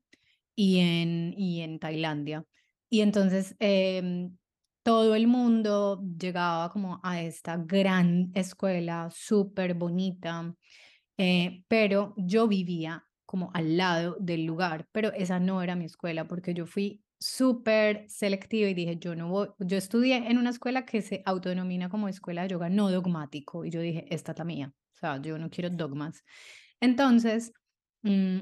[0.55, 2.45] y en, y en Tailandia.
[2.89, 4.37] Y entonces em,
[4.83, 10.55] todo el mundo llegaba como a esta gran escuela súper bonita,
[11.17, 16.27] eh, pero yo vivía como al lado del lugar, pero esa no era mi escuela
[16.27, 20.85] porque yo fui súper selectiva y dije, yo no voy, yo estudié en una escuela
[20.85, 24.43] que se autodenomina como escuela de yoga no dogmático y yo dije, esta es la
[24.43, 26.23] mía, o sea, yo no quiero dogmas.
[26.81, 27.53] Entonces,
[28.01, 28.39] mm,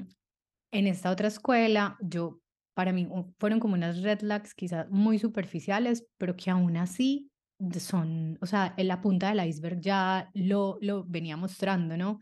[0.72, 2.40] en esta otra escuela, yo,
[2.74, 7.30] para mí, fueron como unas red flags quizás muy superficiales, pero que aún así
[7.78, 12.18] son, o sea, en la punta del iceberg ya lo, lo venía mostrando, ¿no?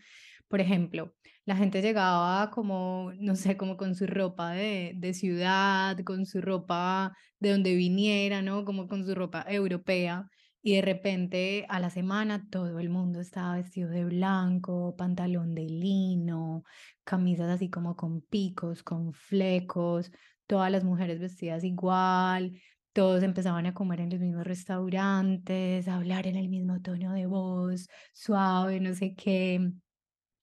[0.50, 1.14] Por ejemplo,
[1.46, 6.40] la gente llegaba como, no sé, como con su ropa de, de ciudad, con su
[6.40, 8.64] ropa de donde viniera, ¿no?
[8.64, 10.28] Como con su ropa europea.
[10.62, 15.66] Y de repente a la semana todo el mundo estaba vestido de blanco, pantalón de
[15.66, 16.64] lino,
[17.04, 20.10] camisas así como con picos, con flecos,
[20.46, 22.60] todas las mujeres vestidas igual,
[22.92, 27.26] todos empezaban a comer en los mismos restaurantes, a hablar en el mismo tono de
[27.26, 29.72] voz, suave, no sé qué.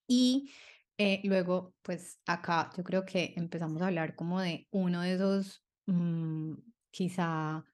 [0.08, 0.52] Y
[0.98, 5.64] eh, luego, pues acá yo creo que empezamos a hablar como de uno de esos,
[5.88, 6.54] mm,
[6.92, 7.66] quizá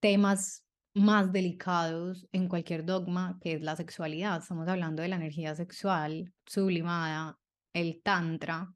[0.00, 4.38] temas más delicados en cualquier dogma, que es la sexualidad.
[4.42, 7.38] Estamos hablando de la energía sexual sublimada,
[7.72, 8.74] el tantra.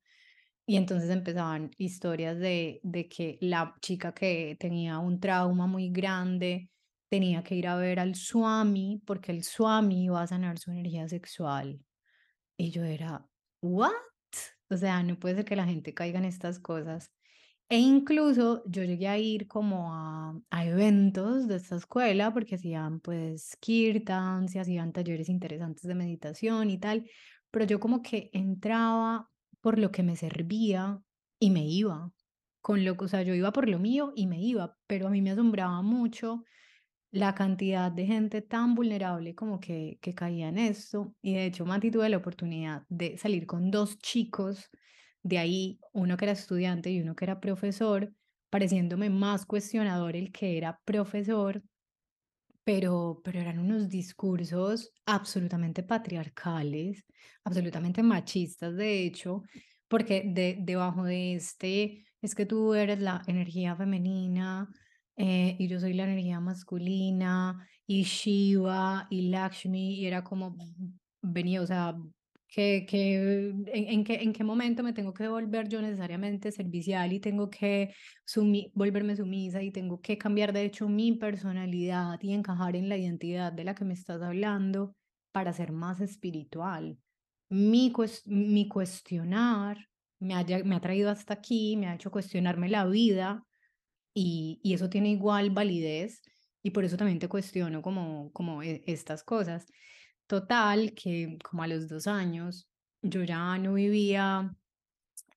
[0.66, 6.70] Y entonces empezaban historias de, de que la chica que tenía un trauma muy grande
[7.10, 11.08] tenía que ir a ver al Swami porque el Swami iba a sanar su energía
[11.08, 11.80] sexual.
[12.58, 13.24] Y yo era,
[13.62, 13.92] ¿what?
[14.70, 17.12] O sea, no puede ser que la gente caiga en estas cosas.
[17.70, 23.00] E incluso yo llegué a ir como a, a eventos de esta escuela porque hacían
[23.00, 27.08] pues kirtans y hacían talleres interesantes de meditación y tal,
[27.50, 31.00] pero yo como que entraba por lo que me servía
[31.38, 32.12] y me iba.
[32.62, 35.22] Con lo, o sea, yo iba por lo mío y me iba, pero a mí
[35.22, 36.44] me asombraba mucho
[37.10, 41.14] la cantidad de gente tan vulnerable como que, que caía en esto.
[41.22, 44.70] Y de hecho, Mati, tuve la oportunidad de salir con dos chicos
[45.22, 48.12] de ahí, uno que era estudiante y uno que era profesor,
[48.50, 51.62] pareciéndome más cuestionador el que era profesor,
[52.64, 57.04] pero, pero eran unos discursos absolutamente patriarcales,
[57.44, 59.42] absolutamente machistas, de hecho,
[59.88, 64.68] porque de, debajo de este es que tú eres la energía femenina
[65.18, 70.56] eh, y yo soy la energía masculina y Shiva y Lakshmi y era como
[71.22, 71.96] venía, o sea,
[72.46, 77.12] que, que en, en qué, en qué momento me tengo que volver yo necesariamente servicial
[77.12, 77.94] y tengo que
[78.26, 82.96] sumi- volverme sumisa y tengo que cambiar de hecho mi personalidad y encajar en la
[82.96, 84.94] identidad de la que me estás hablando
[85.32, 86.98] para ser más espiritual.
[87.50, 89.88] Mi, cues- mi cuestionar
[90.20, 93.44] me, haya- me ha traído hasta aquí, me ha hecho cuestionarme la vida
[94.14, 96.22] y, y eso tiene igual validez
[96.62, 99.66] y por eso también te cuestiono como, como e- estas cosas.
[100.26, 102.68] Total, que como a los dos años
[103.02, 104.54] yo ya no vivía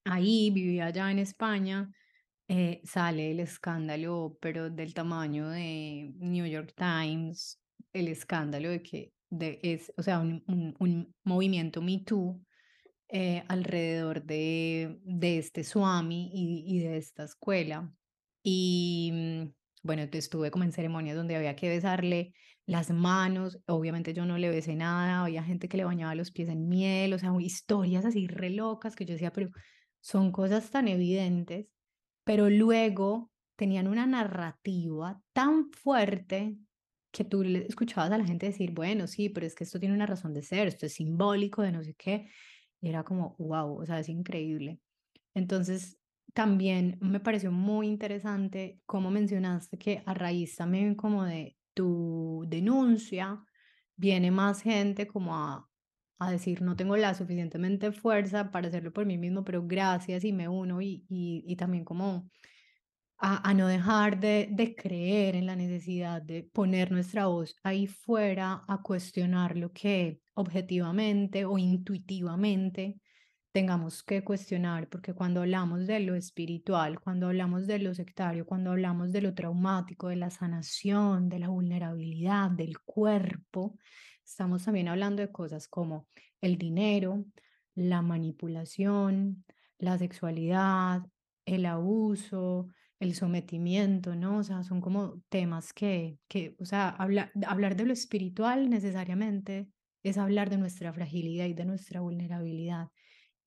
[0.04, 1.90] ahí, vivía allá en España
[2.50, 7.62] eh, sale el escándalo, pero del tamaño de New York Times,
[7.94, 12.42] el escándalo de que de, es, o sea, un, un, un movimiento Me Too
[13.10, 17.94] eh, alrededor de, de este Swami y, y de esta escuela.
[18.44, 22.34] Y mm, bueno, estuve como en ceremonias donde había que besarle
[22.66, 26.50] las manos, obviamente yo no le besé nada, había gente que le bañaba los pies
[26.50, 29.50] en miel, o sea, historias así re locas que yo decía, pero
[30.00, 31.68] son cosas tan evidentes,
[32.24, 36.58] pero luego tenían una narrativa tan fuerte
[37.12, 40.06] que tú escuchabas a la gente decir, bueno, sí, pero es que esto tiene una
[40.06, 42.30] razón de ser, esto es simbólico de no sé qué,
[42.80, 44.80] y era como, wow, o sea, es increíble.
[45.34, 46.00] Entonces,
[46.34, 53.44] también me pareció muy interesante cómo mencionaste que a raíz también como de tu denuncia,
[53.96, 55.68] viene más gente como a,
[56.20, 60.34] a decir, no tengo la suficientemente fuerza para hacerlo por mí mismo, pero gracias y
[60.34, 62.30] me uno y, y, también como
[63.18, 67.88] a, a no dejar de, de creer en la necesidad de poner nuestra voz ahí
[67.88, 73.00] fuera, a cuestionar lo que objetivamente o intuitivamente
[73.52, 78.72] tengamos que cuestionar, porque cuando hablamos de lo espiritual, cuando hablamos de lo sectario, cuando
[78.72, 83.78] hablamos de lo traumático, de la sanación, de la vulnerabilidad, del cuerpo,
[84.26, 86.08] estamos también hablando de cosas como
[86.42, 87.26] el dinero,
[87.76, 89.46] la manipulación,
[89.78, 91.02] la sexualidad,
[91.46, 92.68] el abuso,
[93.00, 94.38] el sometimiento, ¿no?
[94.40, 99.70] O sea, son como temas que, que o sea, habla- hablar de lo espiritual necesariamente
[100.04, 102.90] es hablar de nuestra fragilidad y de nuestra vulnerabilidad.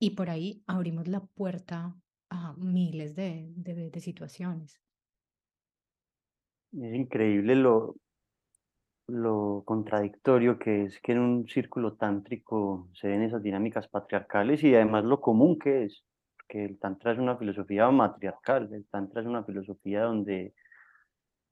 [0.05, 1.97] Y por ahí abrimos la puerta
[2.29, 4.79] a miles de, de, situaciones.
[6.73, 7.97] Es increíble lo,
[9.07, 14.75] lo contradictorio que es que en un círculo tántrico se den esas dinámicas patriarcales y
[14.75, 16.05] además lo común que es,
[16.49, 20.53] que el tantra es una filosofía matriarcal, el tantra es una filosofía donde,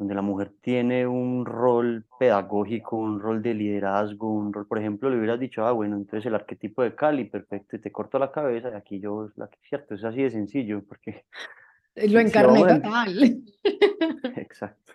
[0.02, 5.08] donde la mujer tiene un rol pedagógico, un rol de liderazgo, un rol, por ejemplo,
[5.08, 8.32] le hubieras dicho, ah, bueno, entonces el arquetipo de Cali, perfecto, y te corto la
[8.32, 11.24] cabeza y aquí yo, la que cierto, es así de sencillo, porque
[11.94, 12.82] Lo si encarné en...
[12.82, 13.44] total.
[14.36, 14.92] Exacto.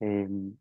[0.00, 0.56] Em,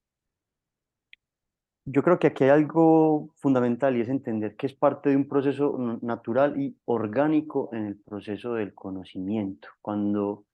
[1.86, 5.27] Yo creo que aquí hay algo fundamental y es entender que es parte de un
[5.27, 9.67] proceso natural y orgánico en el proceso del conocimiento.
[9.82, 10.45] Cuando,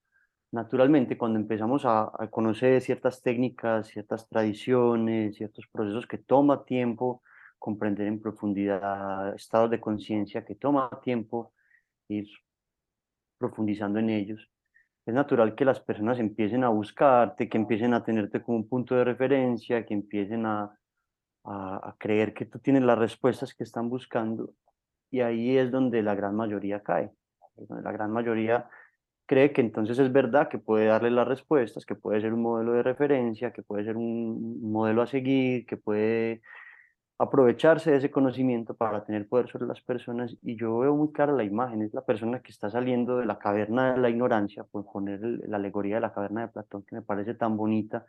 [0.51, 7.21] naturalmente, cuando empezamos a, conocer ciertas técnicas, ciertas tradiciones, ciertos procesos que toma tiempo
[7.57, 11.53] comprender en profundidad, estados de conciencia que toma tiempo
[12.07, 12.27] ir
[13.37, 14.49] profundizando en ellos,
[15.05, 18.95] es natural que las personas empiecen a buscarte, que empiecen a tenerte como un punto
[18.95, 20.79] de referencia, que empiecen a
[21.43, 24.53] a, a creer que tú tienes las respuestas que están buscando
[25.11, 27.11] y ahí es donde la gran mayoría cae,
[27.57, 28.69] es donde la gran mayoría
[29.29, 32.73] cree que entonces es verdad que puede darle las respuestas, que puede ser un modelo
[32.73, 36.41] de referencia, que puede ser un modelo a seguir, que puede
[37.19, 40.35] aprovecharse de ese conocimiento para tener poder sobre las personas.
[40.41, 43.37] Y yo veo muy clara la imagen, es la persona que está saliendo de la
[43.37, 47.03] caverna de la ignorancia, por poner la alegoría de la caverna de Platón que me
[47.03, 48.07] parece tan bonita,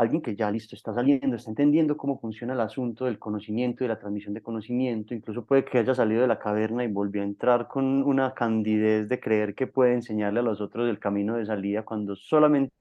[0.00, 3.88] alguien que ya listo, está saliendo, está entendiendo cómo funciona el asunto del conocimiento y
[3.88, 7.26] la transmisión de conocimiento, incluso puede que haya salido de la caverna y volvió a
[7.26, 11.44] entrar con una candidez de creer que puede enseñarle a los otros el camino de
[11.46, 12.74] salida cuando solamente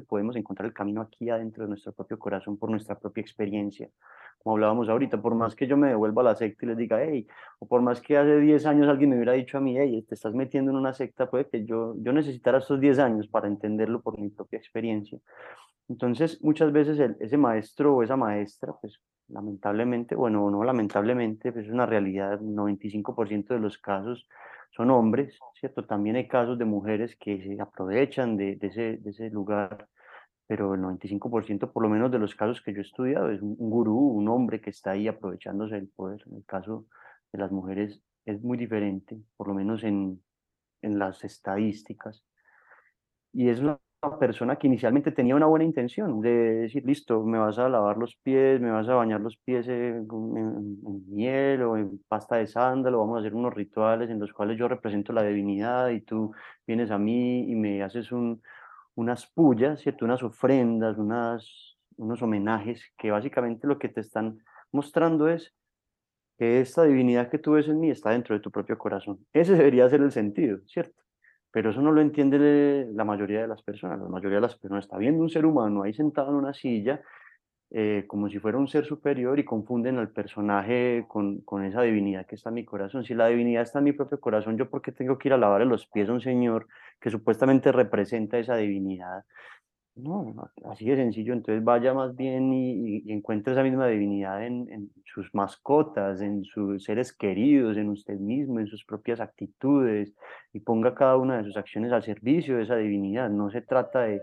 [0.00, 3.88] podemos encontrar el camino aquí adentro de nuestro propio corazón por nuestra propia experiencia.
[4.38, 7.02] Como hablábamos ahorita, por más que yo me devuelva a la secta y les diga,
[7.02, 7.26] hey,
[7.58, 10.14] o por más que hace 10 años alguien me hubiera dicho a mí, hey, te
[10.14, 14.02] estás metiendo en una secta, puede que yo, yo necesitara estos 10 años para entenderlo
[14.02, 15.18] por mi propia experiencia.
[15.88, 21.66] Entonces, muchas veces el- ese maestro o esa maestra, pues lamentablemente, bueno, no lamentablemente, pues
[21.66, 24.26] es una realidad, el 95% de los casos
[24.76, 25.84] son hombres, ¿cierto?
[25.84, 29.88] También hay casos de mujeres que se aprovechan de, ese, lugar,
[30.46, 33.56] pero el 95% por lo menos de los casos que yo he estudiado es un,
[33.58, 36.22] un gurú, un hombre que está ahí aprovechándose del poder.
[36.26, 36.86] En el caso
[37.32, 40.20] de las mujeres es muy diferente, por lo menos en,
[40.82, 42.24] en las estadísticas
[43.34, 43.78] y es una
[44.18, 46.30] persona que inicialmente tenía una buena intención de
[46.62, 50.06] decir, listo, me vas a lavar los pies, me vas a bañar los pies en,
[50.36, 54.32] en- en miel o en pasta de sándalo, vamos a hacer unos rituales en los
[54.32, 56.32] cuales yo represento la divinidad y tú
[56.66, 58.42] vienes a mí y me haces un,
[58.96, 60.04] unas pullas, ¿cierto?
[60.06, 64.38] Unas ofrendas, unas, unos homenajes que básicamente lo que te están
[64.72, 65.54] mostrando es
[66.38, 69.26] que esta divinidad que tú ves en mí está dentro de tu propio corazón.
[69.34, 71.03] Ese debería ser el sentido, ¿cierto?
[71.54, 74.00] Pero eso no lo entiende la mayoría de las personas.
[74.00, 77.00] La mayoría de las personas está viendo un ser humano ahí sentado en una silla
[77.70, 82.26] eh, como si fuera un ser superior y confunden al personaje con, con esa divinidad
[82.26, 83.04] que está en mi corazón.
[83.04, 85.38] Si la divinidad está en mi propio corazón, ¿yo por qué tengo que ir a
[85.38, 86.66] lavarle los pies a un señor
[87.00, 89.24] que supuestamente representa esa divinidad?
[89.96, 91.32] No, no, así de sencillo.
[91.34, 96.20] Entonces vaya más bien y, y- y encuentre esa misma divinidad en, en sus mascotas,
[96.20, 100.12] en sus seres queridos, en usted mismo, en sus propias actitudes
[100.52, 103.30] y ponga cada una de sus acciones al servicio de esa divinidad.
[103.30, 104.20] No se trata de,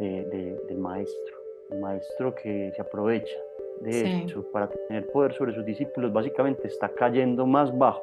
[0.00, 1.36] de- de- del maestro,
[1.70, 3.38] el maestro que se aprovecha
[3.82, 4.24] de Sí.
[4.26, 8.02] eso para tener poder sobre sus discípulos, básicamente está cayendo más bajo.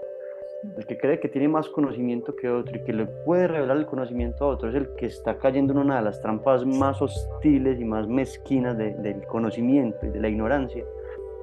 [0.78, 3.86] El que cree que tiene más conocimiento que otro y que le puede revelar el
[3.86, 7.80] conocimiento a otro es el que está cayendo en una de las trampas más hostiles
[7.80, 10.84] y más mezquinas de- del conocimiento y de la ignorancia.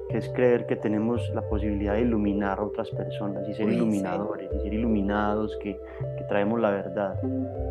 [0.07, 4.51] que es creer que tenemos la posibilidad de iluminar a otras personas y ser iluminadores
[4.53, 5.79] y ser iluminados, que,
[6.17, 7.15] que, traemos la verdad.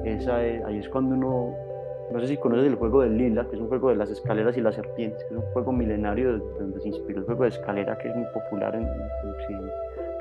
[0.05, 1.55] Esa ahí es cuando uno,
[2.11, 4.57] no sé si conoces el juego del lila, que es un juego de las escaleras
[4.57, 7.97] y las serpientes, que es un juego milenario donde se inspiró el juego de escalera
[7.99, 9.73] que es muy popular en, en Occidente.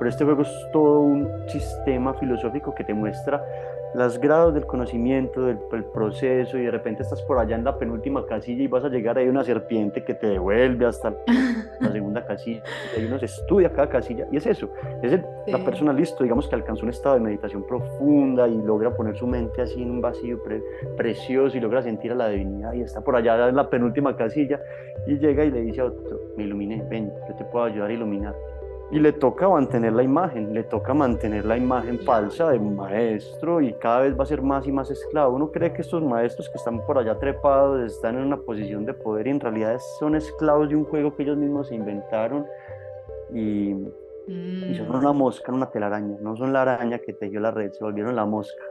[0.03, 3.41] Pero este juego es todo un sistema filosófico que te muestra
[3.95, 8.25] los grados del conocimiento, del, proceso, y de repente estás por allá en la penúltima
[8.25, 11.13] casilla y vas a llegar ahí una serpiente que te devuelve hasta
[11.79, 12.61] la segunda casilla,
[12.99, 14.67] y uno se estudia cada casilla, y es eso,
[15.01, 19.15] es la persona listo, digamos que alcanzó un estado de meditación profunda y logra poner
[19.15, 20.37] su mente así en un vacío
[20.97, 24.59] precioso y logra sentir a la divinidad y está por allá en la penúltima casilla
[25.07, 27.93] y llega y le dice a otro, me iluminé, ven, yo te puedo ayudar a
[27.93, 28.35] iluminar
[28.91, 33.61] y le toca mantener la imagen, le toca mantener la imagen falsa de un maestro
[33.61, 35.35] y cada vez va a ser más y más esclavo.
[35.35, 38.93] Uno cree que estos maestros que están por allá trepados están en una posición de
[38.93, 42.45] poder y en realidad son esclavos de un juego que ellos mismos se inventaron
[43.33, 43.73] y,
[44.27, 45.17] y son una mm.
[45.17, 48.63] mosca, una telaraña, no son la araña que tejió la red, se volvieron la mosca.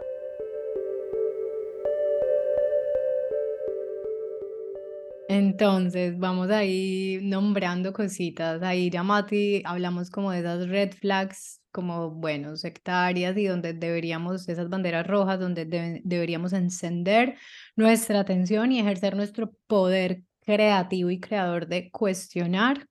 [5.33, 8.63] Entonces, vamos a ir nombrando cositas.
[8.63, 14.47] Ahí ya Mati, hablamos como de esas red flags, como, bueno, sectarias y donde deberíamos,
[14.47, 15.65] esas banderas rojas, donde
[16.05, 17.39] deberíamos encender
[17.77, 22.87] nuestra atención y ejercer nuestro poder creativo y creador de cuestionar.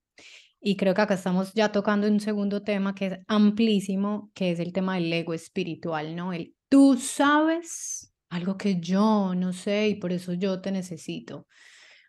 [0.59, 4.59] Y creo que acá estamos ya tocando un segundo tema que es amplísimo, que es
[4.59, 6.33] el tema del ego espiritual, ¿no?
[6.33, 11.45] El tú sabes algo que yo no sé y por eso yo te necesito.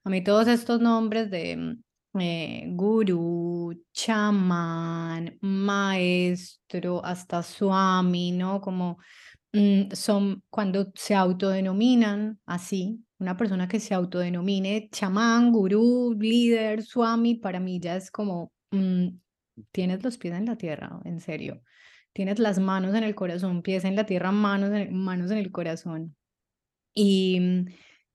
[0.05, 8.61] A mí todos estos nombres de mm, eh, gurú, chamán, maestro, hasta swami, ¿no?
[8.61, 8.99] Como
[9.53, 17.37] mm, son cuando se autodenominan así, una persona que se autodenomine chamán, gurú, líder, swami,
[17.37, 19.09] para mí ya es como, mm,
[19.71, 21.63] tienes los pies en la tierra, en serio.
[22.13, 25.51] Tienes las manos en el corazón, pies en la tierra, manos en, manos en el
[25.53, 26.17] corazón.
[26.95, 27.67] Y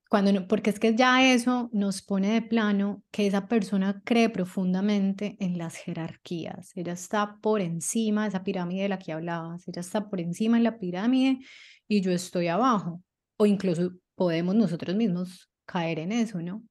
[0.10, 5.36] cuando, porque es que ya eso nos pone de plano que esa persona cree profundamente
[5.39, 6.72] en las jerarquías.
[6.76, 9.68] Ella está por encima de esa pirámide de la que hablabas.
[9.68, 11.39] Ella está por encima de la pirámide
[11.88, 13.01] y yo estoy abajo.
[13.38, 16.64] O incluso podemos nosotros mismos caer en eso, ¿no?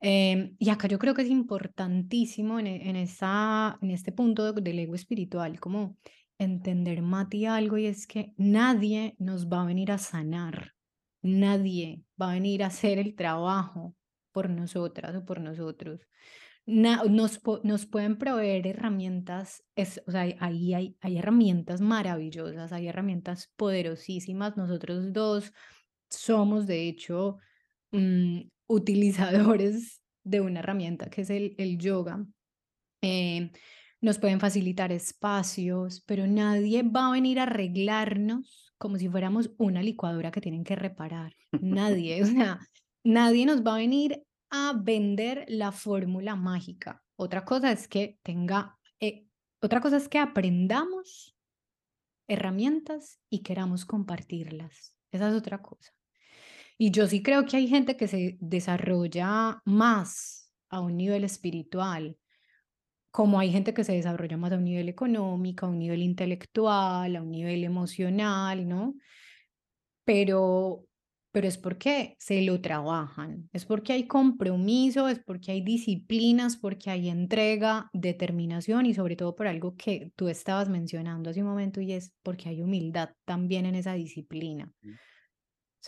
[0.00, 4.78] Em, y acá yo creo que es importantísimo en, en, esa, en este punto del
[4.78, 5.96] ego espiritual, como
[6.38, 10.77] entender, Mati, algo, y es que nadie nos va a venir a sanar
[11.22, 13.94] Nadie va a venir a hacer el trabajo
[14.32, 16.00] por nosotras o por nosotros.
[16.66, 19.64] nos, nos pueden proveer herramientas,
[20.06, 24.56] o sea, ahí hay, hay herramientas maravillosas, hay herramientas poderosísimas.
[24.56, 25.52] Nosotros dos
[26.10, 27.38] somos, de hecho,
[27.92, 32.24] mm, utilizadores de una herramienta que es el, el yoga.
[33.02, 33.50] Eh,
[34.00, 39.82] nos pueden facilitar espacios, pero nadie va a venir a arreglarnos como si fuéramos una
[39.82, 41.34] licuadora que tienen que reparar.
[41.60, 42.58] Nadie, o sea,
[43.04, 47.02] nadie nos va a venir a vender la fórmula mágica.
[47.16, 49.26] Otra cosa es que tenga, eh,
[49.60, 51.36] otra cosa es que aprendamos
[52.28, 54.94] herramientas y queramos compartirlas.
[55.10, 55.92] Esa es otra cosa.
[56.76, 62.16] Y yo sí creo que hay gente que se desarrolla más a un nivel espiritual
[63.10, 67.16] como hay gente que se desarrolla más a un nivel económico, a un nivel intelectual,
[67.16, 68.94] a un nivel emocional, ¿no?
[70.04, 70.86] Pero,
[71.32, 76.90] pero es porque se lo trabajan, es porque hay compromiso, es porque hay disciplinas, porque
[76.90, 81.80] hay entrega, determinación y sobre todo por algo que tú estabas mencionando hace un momento
[81.82, 84.72] y es porque hay humildad también en esa disciplina.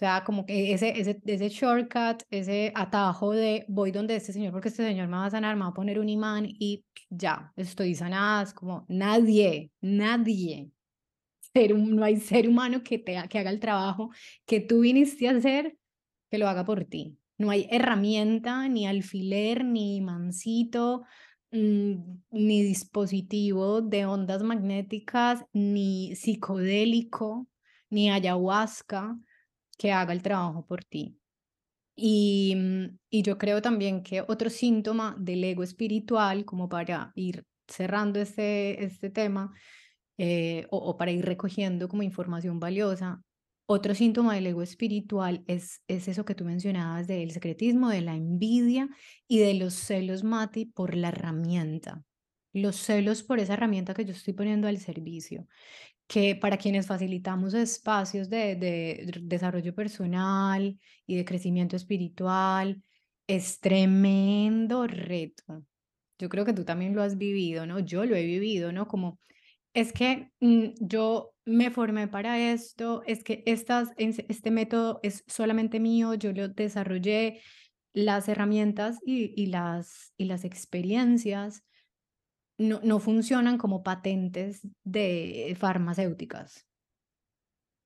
[0.01, 4.69] Sea, como que ese, ese, ese shortcut, ese atajo de voy donde este señor porque
[4.69, 7.95] este señor me va a sanar, me va a poner un imán y ya, estoy
[7.95, 8.43] sanada.
[8.43, 10.71] Es como nadie, nadie.
[11.53, 14.11] Ser, no hay ser humano que, te, que haga el trabajo
[14.47, 15.77] que tú viniste a hacer,
[16.31, 17.19] que lo haga por ti.
[17.37, 21.03] No hay herramienta, ni alfiler, ni mancito,
[21.51, 21.95] mm,
[22.31, 27.47] ni dispositivo de ondas magnéticas, ni psicodélico,
[27.91, 29.19] ni ayahuasca
[29.81, 31.19] que haga el trabajo por ti.
[31.97, 37.45] Y, mm, y yo creo también que otro síntoma del ego espiritual, como para ir
[37.67, 39.55] cerrando este, este tema,
[40.19, 43.23] eh, o, o, para ir recogiendo como información valiosa,
[43.67, 48.15] otro síntoma del ego espiritual es, es eso que tú mencionabas del secretismo, de la
[48.15, 48.91] envidia
[49.27, 52.05] y de los celos, Mati, por la herramienta.
[52.53, 55.47] Los celos por esa herramienta que yo estoy poniendo al servicio
[56.11, 62.83] que para quienes facilitamos espacios de, desarrollo personal y de crecimiento espiritual,
[63.29, 65.65] es tremendo reto.
[66.19, 67.79] yo creo que tú también lo has vivido, ¿no?
[67.79, 68.89] Yo lo he vivido, ¿no?
[68.89, 69.21] Como
[69.73, 75.79] es que mm, yo me formé para esto, es que estas, este método es solamente
[75.79, 77.41] mío, yo lo desarrollé,
[77.93, 81.63] las herramientas y, y las, y las experiencias
[82.61, 86.67] no, no funcionan como patentes de farmacéuticas.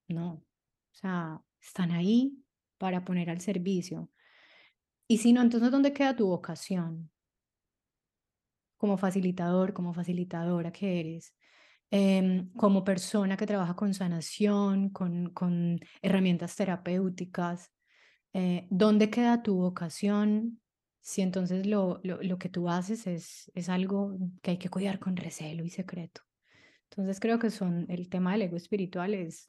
[0.09, 0.45] No, o
[0.93, 2.45] sea, están ahí
[2.77, 4.11] para poner al servicio.
[5.07, 7.11] Y si no, entonces, ¿dónde queda tu vocación?
[8.77, 11.35] Como facilitador, como facilitadora que eres,
[11.91, 17.70] em, como persona que trabaja con sanación, con, con herramientas terapéuticas,
[18.33, 20.61] eh, ¿dónde queda tu vocación
[21.05, 24.98] si entonces lo, lo, lo, que tú haces es, es algo que hay que cuidar
[24.98, 26.22] con recelo y secreto.
[26.84, 29.46] Entonces creo que son, el tema del ego espiritual es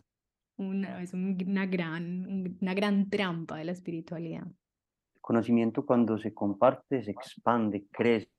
[0.57, 4.45] una, es una, gran, una gran trampa de la espiritualidad.
[4.45, 8.29] El conocimiento cuando se comparte, se expande, crece,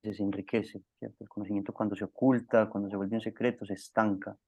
[0.00, 0.84] se enriquece.
[1.00, 4.38] El conocimiento cuando se oculta, cuando se vuelve un secreto, se estanca.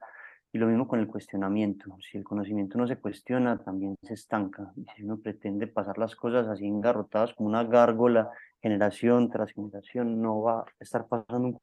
[0.54, 1.96] Y lo mismo con el cuestionamiento.
[2.00, 4.72] Si el conocimiento no se cuestiona, también se estanca.
[4.76, 8.30] Y si uno pretende pasar las cosas así engarrotadas como una gárgola,
[8.62, 11.58] generación tras generación, no va a estar pasando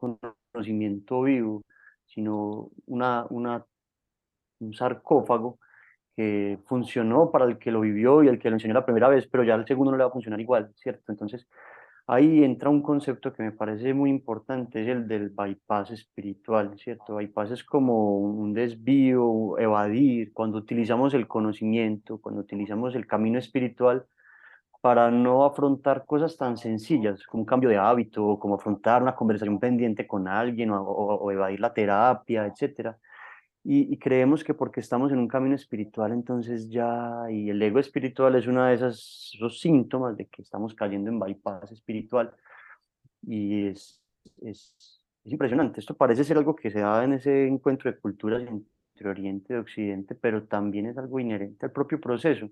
[0.00, 0.18] un
[0.52, 1.62] conocimiento vivo,
[2.04, 3.64] sino una, una,
[4.58, 5.60] un sarcófago
[6.16, 9.28] que funcionó para el que lo vivió y el que lo enseñó la primera vez,
[9.28, 11.12] pero ya el segundo no le va a funcionar igual, ¿cierto?
[11.12, 11.46] Entonces,
[12.06, 17.16] Ahí entra un concepto que me parece muy importante, es el del bypass espiritual, ¿cierto?
[17.16, 24.06] Bypass es como un desvío, evadir, cuando utilizamos el conocimiento, cuando utilizamos el camino espiritual
[24.80, 29.60] para no afrontar cosas tan sencillas como un cambio de hábito, como afrontar una conversación
[29.60, 32.98] pendiente con alguien o, o evadir la terapia, etcétera
[33.64, 38.34] y, creemos que porque estamos en un camino espiritual, entonces ya, y el ego espiritual
[38.34, 42.34] es uno de esos síntomas de que estamos cayendo en bypass espiritual.
[43.22, 44.02] Y es,
[44.42, 44.74] es,
[45.24, 45.78] es, impresionante.
[45.80, 49.56] Esto parece ser algo que se da en ese encuentro de culturas entre Oriente y
[49.58, 52.50] Occidente, pero también es algo inherente al propio proceso.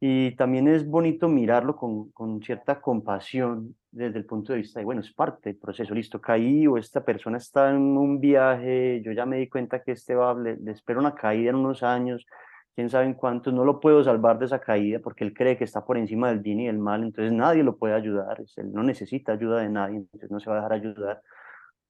[0.00, 4.84] Y también es bonito mirarlo con, con, cierta compasión desde el punto de vista de,
[4.84, 9.12] bueno, es parte del proceso, listo, caí o esta persona está en un viaje, yo
[9.12, 12.26] ya me di cuenta que este va, le, le espero una caída en unos años,
[12.74, 15.64] quién sabe en cuántos, no lo puedo salvar de esa caída porque él cree que
[15.64, 18.82] está por encima del bien y del mal, entonces nadie lo puede ayudar, él no
[18.82, 21.22] necesita ayuda de nadie, entonces no se va a dejar ayudar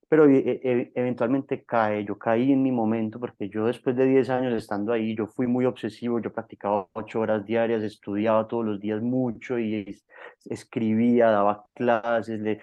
[0.09, 2.05] pero e, e, eventualmente cae.
[2.05, 5.47] Yo caí en mi momento porque yo después de 10 años estando ahí, yo fui
[5.47, 9.97] muy obsesivo, yo practicaba 8 horas diarias, estudiaba todos los días mucho y
[10.45, 12.61] escribía, daba clases, le,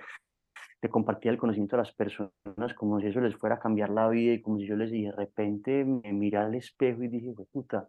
[0.82, 4.08] le compartía el conocimiento a las personas como si eso les fuera a cambiar la
[4.10, 7.88] vida y como si yo les de repente me miré al espejo y dije, puta,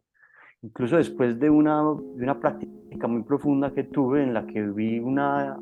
[0.63, 4.99] incluso después de una, de una práctica muy profunda que tuve en la que vi
[4.99, 5.59] una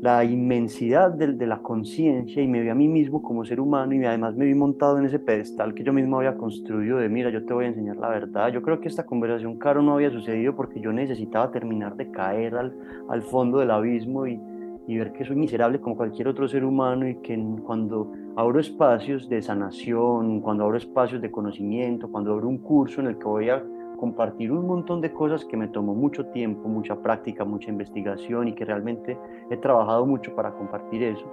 [0.00, 4.02] la inmensidad de, la conciencia y me vi a mí mismo como ser humano y
[4.04, 7.44] además me vi montado en ese pedestal que yo mismo había construido de mira, yo
[7.44, 8.48] te voy a enseñar la verdad.
[8.48, 12.54] Yo creo que esta conversación, Caro, no había sucedido porque yo necesitaba terminar de caer
[12.54, 12.74] al,
[13.10, 14.40] al fondo del abismo y,
[14.86, 19.28] y ver que soy miserable como cualquier otro ser humano y que cuando abro espacios
[19.28, 23.50] de sanación, cuando abro espacios de conocimiento, cuando abro un curso en el que voy
[23.50, 23.62] a
[24.00, 28.54] compartir un montón de cosas que me tomó mucho tiempo, mucha práctica, mucha investigación y
[28.54, 29.18] que realmente
[29.50, 31.30] he trabajado mucho para compartir eso.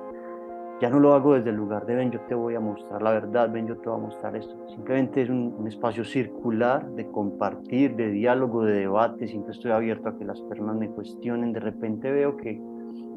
[0.82, 3.12] Ya no lo hago desde el lugar de ven, yo te voy a mostrar la
[3.12, 4.54] verdad, ven, yo te voy a mostrar esto.
[4.68, 9.28] Simplemente es un, espacio circular de compartir, de diálogo, de debate.
[9.28, 11.54] Siempre estoy abierto a que las personas me cuestionen.
[11.54, 12.62] De repente veo que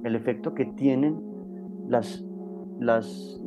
[0.05, 1.21] el efecto que tienen
[1.89, 2.25] las,
[2.79, 3.43] las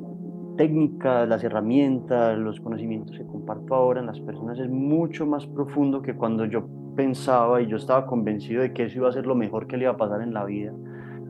[0.56, 6.01] técnicas, las herramientas, los conocimientos que comparto ahora en las personas es mucho más profundo
[6.01, 9.36] que cuando yo pensaba y yo estaba convencido de que eso iba a ser lo
[9.36, 10.74] mejor que le iba a pasar en la vida.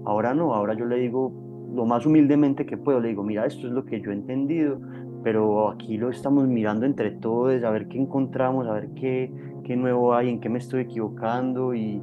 [0.05, 1.31] Ahora no, ahora yo le digo
[1.73, 4.79] lo más humildemente que puedo, le digo, mira, esto es lo que yo he entendido,
[5.23, 9.75] pero aquí lo estamos mirando entre todos, a ver qué encontramos, a ver qué, qué
[9.75, 12.01] nuevo hay, en qué me estoy equivocando y,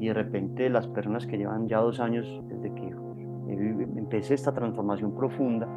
[0.00, 2.92] y de repente las personas que llevan ya dos años desde que
[3.96, 5.68] empecé esta transformación profunda,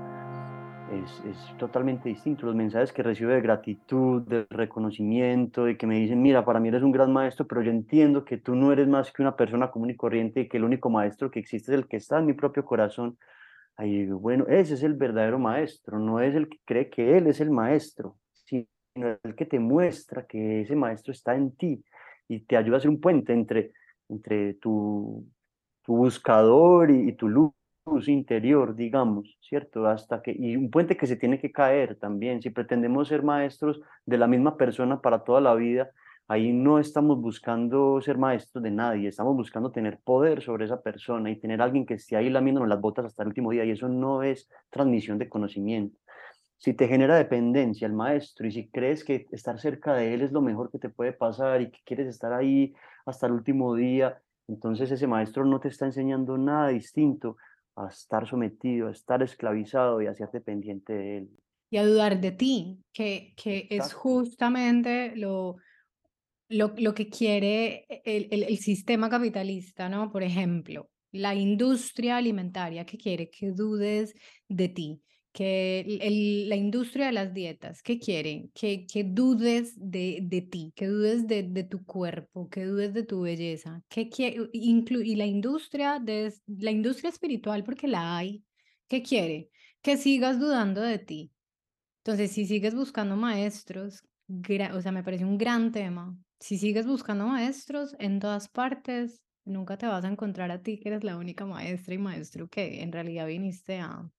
[0.92, 2.46] es, totalmente distinto.
[2.46, 6.70] Los mensajes que recibo de gratitud, de reconocimiento, de que me dicen, mira, para mí
[6.70, 9.72] eres un gran maestro, pero yo entiendo que tú no eres más que una persona
[9.72, 12.26] común y corriente y que el único maestro que existe es el que está en
[12.26, 13.18] mi propio corazón.
[13.78, 17.42] Ahí bueno, ese es el verdadero maestro, no es el que cree que él es
[17.42, 21.84] el maestro, sino el que te muestra que ese maestro está en ti
[22.28, 23.74] y te ayuda a ser un puente entre,
[24.08, 25.26] entre tu,
[25.84, 27.52] tu buscador y tu luz
[28.08, 29.88] interior, digamos, ¿cierto?
[29.88, 33.82] Hasta que, y un puente que se tiene que caer también, si pretendemos ser maestros
[34.06, 35.92] de la misma persona para toda la vida,
[36.28, 41.30] Ahí no estamos buscando ser maestros de nadie, estamos buscando tener poder sobre esa persona
[41.30, 43.88] y tener alguien que esté ahí lamiéndonos las botas hasta el último día y eso
[43.90, 46.00] no es transmisión de conocimiento.
[46.58, 50.32] Si te genera dependencia el maestro y si crees que estar cerca de él es
[50.32, 52.74] lo mejor que te puede pasar y que quieres estar ahí
[53.06, 57.38] hasta el último día, entonces ese maestro no te está enseñando nada distinto
[57.76, 61.30] a estar sometido, a estar esclavizado y a ser dependiente de él.
[61.70, 65.58] Y a dudar de ti, que, que es justamente lo,
[66.48, 70.12] lo, lo que quiere el, el, el, sistema capitalista, ¿no?
[70.12, 74.14] Por ejemplo, la industria alimentaria que quiere que dudes
[74.48, 75.02] de ti,
[75.36, 78.50] que la industria de las dietas, ¿qué quiere?
[78.54, 83.04] Que, que dudes de, de ti, que dudes de, de, tu cuerpo, que dudes de
[83.04, 88.46] tu belleza, que quiere, y la industria, de, la industria espiritual, porque la hay,
[88.88, 89.50] ¿qué quiere?
[89.82, 91.34] Que sigas dudando de ti.
[92.06, 97.28] Entonces, si sigues buscando maestros, o sea, me parece un gran tema, si sigues buscando
[97.28, 101.46] maestros en todas partes, nunca te vas a encontrar a ti que eres la única
[101.46, 104.10] maestra y maestro que en realidad viniste a,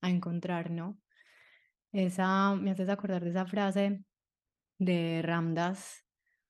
[0.00, 0.98] a encontrar, ¿no?
[1.92, 4.00] Esa, me haces acordar de esa frase
[4.78, 6.04] de Ramdas,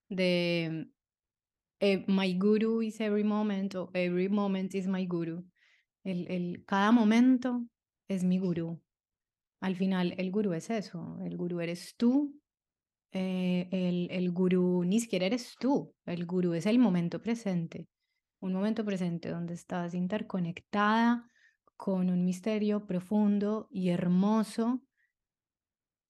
[0.08, 0.88] de
[1.80, 5.44] eh, My guru is every moment o every moment is my guru.
[6.04, 7.64] El, el, cada momento
[8.08, 8.82] es mi gurú.
[9.60, 12.38] Al final, el gurú es eso, el gurú eres tú
[13.12, 17.88] eh, el, el gurú ni siquiera eres tú, el gurú es el momento presente,
[18.40, 21.26] un momento presente donde estás interconectada
[21.78, 24.82] con un misterio profundo y hermoso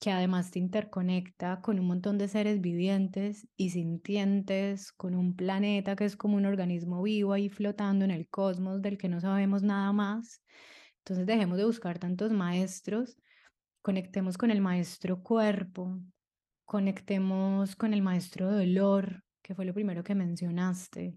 [0.01, 5.95] que además te interconecta con un montón de seres vivientes y sintientes, con un planeta
[5.95, 9.63] que es como un organismo vivo ahí flotando en el cosmos del que no sabemos
[9.63, 10.41] nada más.
[10.99, 13.17] Entonces dejemos de buscar tantos maestros,
[13.81, 15.97] conectemos con el maestro cuerpo,
[16.69, 21.15] Conectemos con el maestro dolor, que fue lo primero que mencionaste.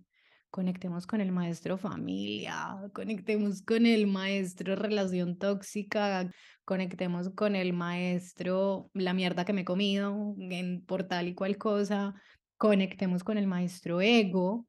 [0.52, 6.30] Conectemos con el maestro familia, conectemos con el maestro relación tóxica,
[6.66, 11.56] conectemos con el maestro la mierda que me he comido en por tal y cual
[11.56, 12.12] cosa,
[12.58, 14.66] conectemos con el maestro ego,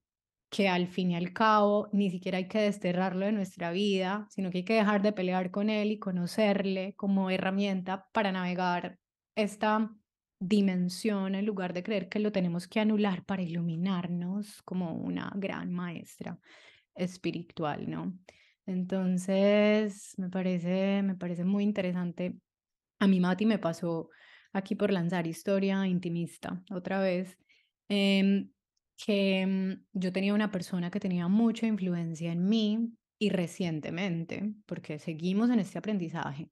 [0.49, 4.51] que al fin y al cabo ni siquiera hay que desterrarlo de nuestra vida, sino
[4.51, 8.99] que hay que dejar de pelear con él y conocerle como herramienta para navegar
[9.35, 9.93] esta
[10.47, 15.71] dimensión en lugar de creer que lo tenemos que anular para iluminarnos como una gran
[15.71, 16.39] maestra
[16.95, 18.17] espiritual, ¿no?
[18.65, 22.35] Entonces, me parece, me parece muy interesante.
[22.99, 24.09] A mí, Mati, me pasó
[24.53, 27.37] aquí por lanzar historia intimista otra vez,
[27.89, 28.51] em,
[28.97, 34.99] que mm, yo tenía una persona que tenía mucha influencia en mí y recientemente, porque
[34.99, 36.49] seguimos en este aprendizaje,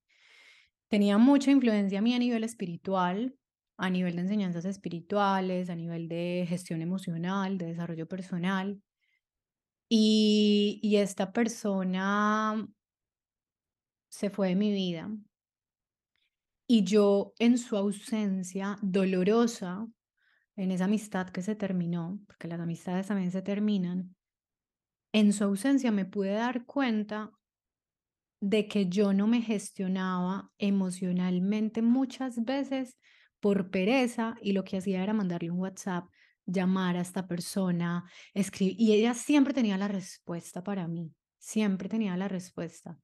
[0.89, 3.35] tenía mucha influencia a mí a nivel espiritual,
[3.81, 8.79] a nivel de enseñanzas espirituales, a nivel de gestión emocional, de desarrollo personal.
[9.89, 12.67] Y, esta persona
[14.09, 15.09] se fue de mi vida.
[16.67, 19.87] Y yo en su ausencia dolorosa,
[20.55, 24.15] en esa amistad que se terminó, porque las amistades también se terminan,
[25.11, 27.31] en su ausencia me pude dar cuenta
[28.41, 32.95] de que yo no me gestionaba emocionalmente muchas veces
[33.41, 36.07] por pereza y lo que hacía era mandarle un WhatsApp,
[36.45, 42.15] llamar a esta persona, escribir, y ella siempre tenía la respuesta para mí, siempre tenía
[42.15, 42.97] la respuesta.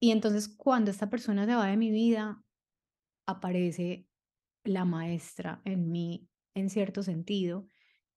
[0.00, 2.42] Y entonces cuando esta persona se va de mi vida,
[3.26, 4.06] aparece
[4.64, 7.66] la maestra en mí, en cierto sentido,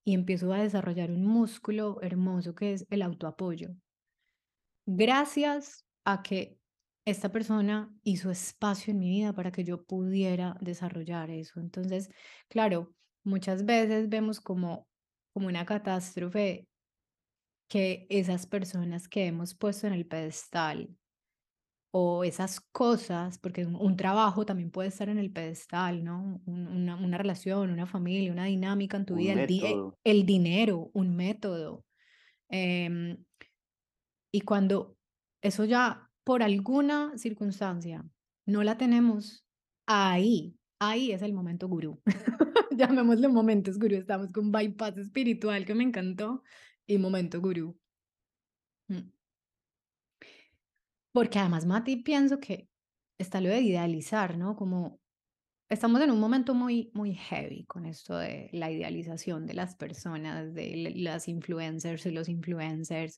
[0.05, 3.69] y empiezo a desarrollar un músculo hermoso que es el autoapoyo.
[4.85, 6.57] Gracias a que
[7.05, 11.59] esta persona hizo espacio en mi vida para que yo pudiera desarrollar eso.
[11.59, 12.09] Entonces,
[12.47, 12.93] claro,
[13.23, 14.87] muchas veces vemos como,
[15.33, 16.67] como una catástrofe
[17.67, 20.95] que esas personas que hemos puesto en el pedestal
[21.91, 26.41] o esas cosas, porque un, trabajo también puede estar en el pedestal, ¿no?
[26.45, 31.85] una, una, relación, una familia, una dinámica en tu vida, el, el, dinero, un método.
[32.49, 33.23] Em,
[34.31, 34.97] y cuando
[35.41, 38.05] eso ya por alguna circunstancia
[38.45, 39.45] no la tenemos,
[39.85, 42.01] ahí, ahí es el momento gurú.
[42.71, 43.95] Llamémosle momentos gurú.
[43.95, 46.43] Estamos con bypass espiritual que me encantó
[46.85, 47.77] y momento gurú.
[48.89, 49.11] Mm.
[51.11, 52.69] Porque además, Mati, pienso que
[53.17, 54.55] está lo de idealizar, ¿no?
[54.55, 54.99] Como
[55.69, 60.53] estamos en un momento muy, muy heavy con esto de la idealización de las personas,
[60.53, 63.17] de las influencers y los influencers,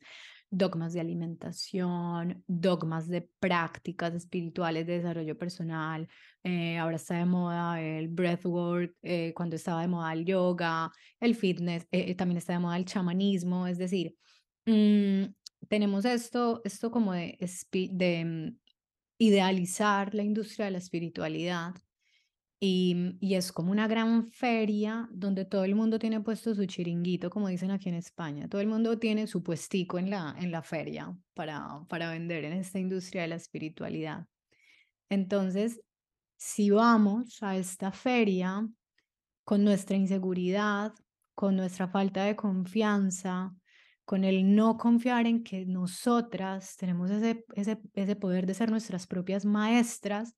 [0.58, 6.08] dogmas de alimentación, dogmas de prácticas espirituales de desarrollo personal.
[6.43, 11.36] Eh, ahora está de moda el breathwork, eh, cuando estaba de moda el yoga, el
[11.36, 13.68] fitness, eh, también está de moda el chamanismo.
[13.68, 14.16] Es decir,
[14.66, 15.26] mm,
[15.68, 17.38] tenemos esto, esto como de,
[17.91, 18.58] de mm,
[19.18, 21.76] idealizar la industria de la espiritualidad
[22.60, 27.30] y, y, es como una gran feria donde todo el mundo tiene puesto su chiringuito,
[27.30, 28.47] como dicen aquí en España.
[28.47, 32.53] Todo el mundo tiene su puestico en la, en la feria para, para vender en
[32.53, 34.26] esta industria de la espiritualidad.
[35.10, 35.82] Entonces,
[36.38, 38.68] si vamos a esta feria
[39.43, 40.93] con nuestra inseguridad,
[41.36, 43.53] con nuestra falta de confianza,
[44.06, 47.43] con el no confiar en que nosotras tenemos ese,
[47.93, 50.36] ese poder de ser nuestras propias maestras,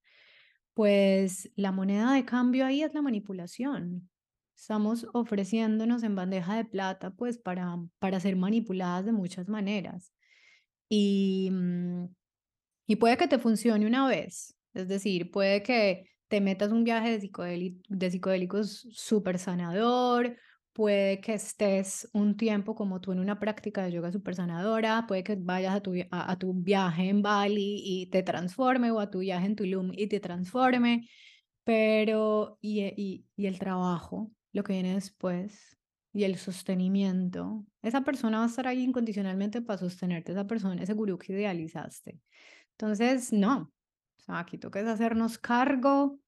[0.78, 4.08] pues la moneda de cambio ahí es la manipulación.
[4.56, 10.14] Estamos ofreciéndonos en bandeja de plata, pues para, para ser manipuladas de muchas maneras.
[10.88, 12.06] Y, mm,
[12.86, 17.18] y puede que te funcione una vez, es decir, puede que te metas un viaje
[17.18, 20.38] de, de psicodélicos súper sanador,
[20.78, 25.24] puede que estés un tiempo como tú en una práctica de yoga super sanadora, puede
[25.24, 29.20] que vayas a tu, a, tu viaje en Bali y te transforme o a tu
[29.20, 31.10] viaje en Tulum y te transforme,
[31.64, 35.80] pero y, y, y el trabajo, lo que viene después
[36.14, 40.94] y el sostenimiento, esa persona va a estar ahí incondicionalmente para sostenerte, esa persona, ese
[40.94, 42.20] gurú que idealizaste.
[42.74, 43.74] Entonces, no,
[44.20, 46.20] o sea, aquí toca hacernos cargo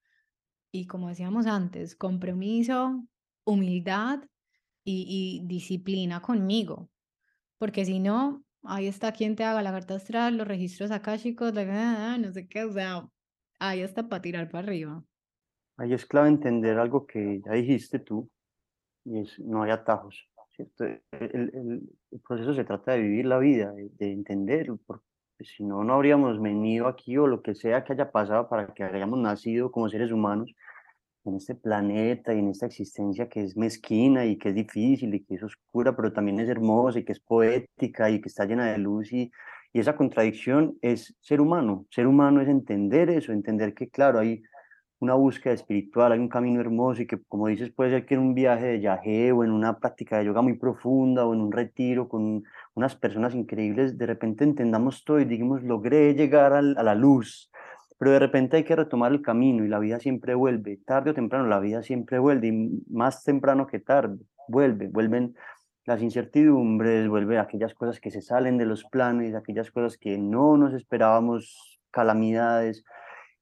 [0.72, 3.06] y como decíamos antes, compromiso,
[3.46, 4.22] humildad
[4.84, 6.90] y, disciplina conmigo,
[7.58, 12.32] porque si no, ahí está quien te haga la carta astral, los registros akáshicos, no
[12.32, 13.08] sé qué, o sea,
[13.60, 15.04] ahí está para tirar para arriba.
[15.78, 18.30] Ahí es clave entender algo que ya dijiste tú,
[19.06, 20.86] y es no hay atajos, ¿cierto?
[21.12, 21.90] El,
[22.28, 25.06] proceso se trata de vivir la vida, de, de entender, porque
[25.42, 28.84] si no, no habríamos venido aquí o lo que sea que haya pasado para que
[28.84, 30.54] hayamos nacido como seres humanos
[31.26, 35.24] en este planeta y en esta existencia que es mezquina y que es difícil y
[35.24, 38.72] que es oscura, pero también es hermosa y que es poética y que está llena
[38.72, 39.32] de luz y,
[39.74, 41.86] y esa contradicción es ser humano.
[41.92, 44.42] Ser humano es entender eso, entender que claro, hay
[45.00, 48.22] una búsqueda espiritual, hay un camino hermoso y que como dices puede ser que en
[48.22, 51.52] un viaje de viaje o en una práctica de yoga muy profunda o en un
[51.52, 52.44] retiro con
[52.74, 57.49] unas personas increíbles, de repente entendamos todo y digamos, logré llegar a la luz,
[58.00, 61.14] pero de repente hay que retomar el camino y la vida siempre vuelve, tarde o
[61.14, 65.36] temprano la vida siempre vuelve y más temprano que tarde, vuelve, vuelven
[65.86, 70.58] las incertidumbres, vuelven aquellas cosas que se salen de los planes, aquellas cosas que no
[70.58, 72.84] nos esperábamos, calamidades,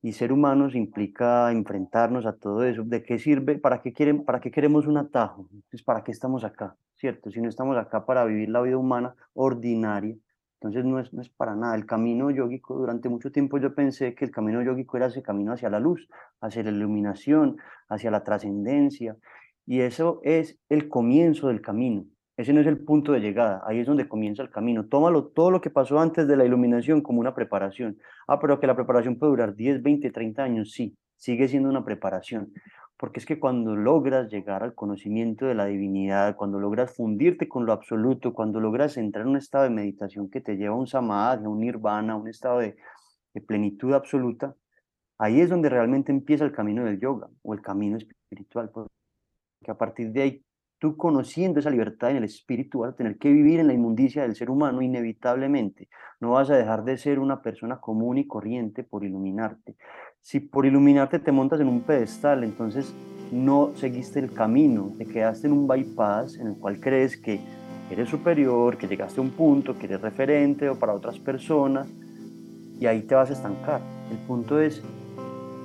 [0.01, 2.83] y ser humanos implica enfrentarnos a todo eso.
[2.85, 3.57] ¿De qué sirve?
[3.57, 5.47] ¿Para qué, quieren, para qué queremos un atajo?
[5.51, 6.75] Entonces, ¿para qué estamos acá?
[6.95, 7.31] ¿Cierto?
[7.31, 10.15] Si no estamos acá para vivir la vida humana ordinaria,
[10.59, 11.75] entonces no es, no es para nada.
[11.75, 15.53] El camino yógico, durante mucho tiempo yo pensé que el camino yógico era ese camino
[15.53, 16.07] hacia la luz,
[16.41, 17.57] hacia la iluminación,
[17.89, 19.17] hacia la trascendencia.
[19.65, 22.05] Y eso es el comienzo del camino.
[22.37, 24.87] Ese no es el punto de llegada, ahí es donde comienza el camino.
[24.87, 27.97] Tómalo todo lo que pasó antes de la iluminación como una preparación.
[28.27, 31.83] Ah, pero que la preparación puede durar 10, 20, 30 años, sí, sigue siendo una
[31.83, 32.53] preparación
[32.97, 37.65] porque es que cuando logras llegar al conocimiento de la divinidad, cuando logras fundirte con
[37.65, 40.87] lo absoluto, cuando logras entrar en un estado de meditación que te lleva a un
[40.87, 42.75] samadhi, a un nirvana, a un estado de,
[43.45, 44.55] plenitud absoluta,
[45.19, 48.89] ahí es donde realmente empieza el camino del yoga o el camino espiritual, porque
[49.67, 50.43] a partir de ahí
[50.79, 54.23] tú conociendo esa libertad en el espíritu vas a tener que vivir en la inmundicia
[54.23, 55.87] del ser humano inevitablemente.
[56.19, 59.75] No vas a dejar de ser una persona común y corriente por iluminarte.
[60.21, 62.93] Si por iluminarte te montas en un pedestal, entonces
[63.31, 67.39] no seguiste el camino, te quedaste en un bypass en el cual crees que
[67.89, 71.87] eres superior, que llegaste a un punto, que eres referente o para otras personas,
[72.79, 73.81] y ahí te vas a estancar.
[74.11, 74.83] El punto es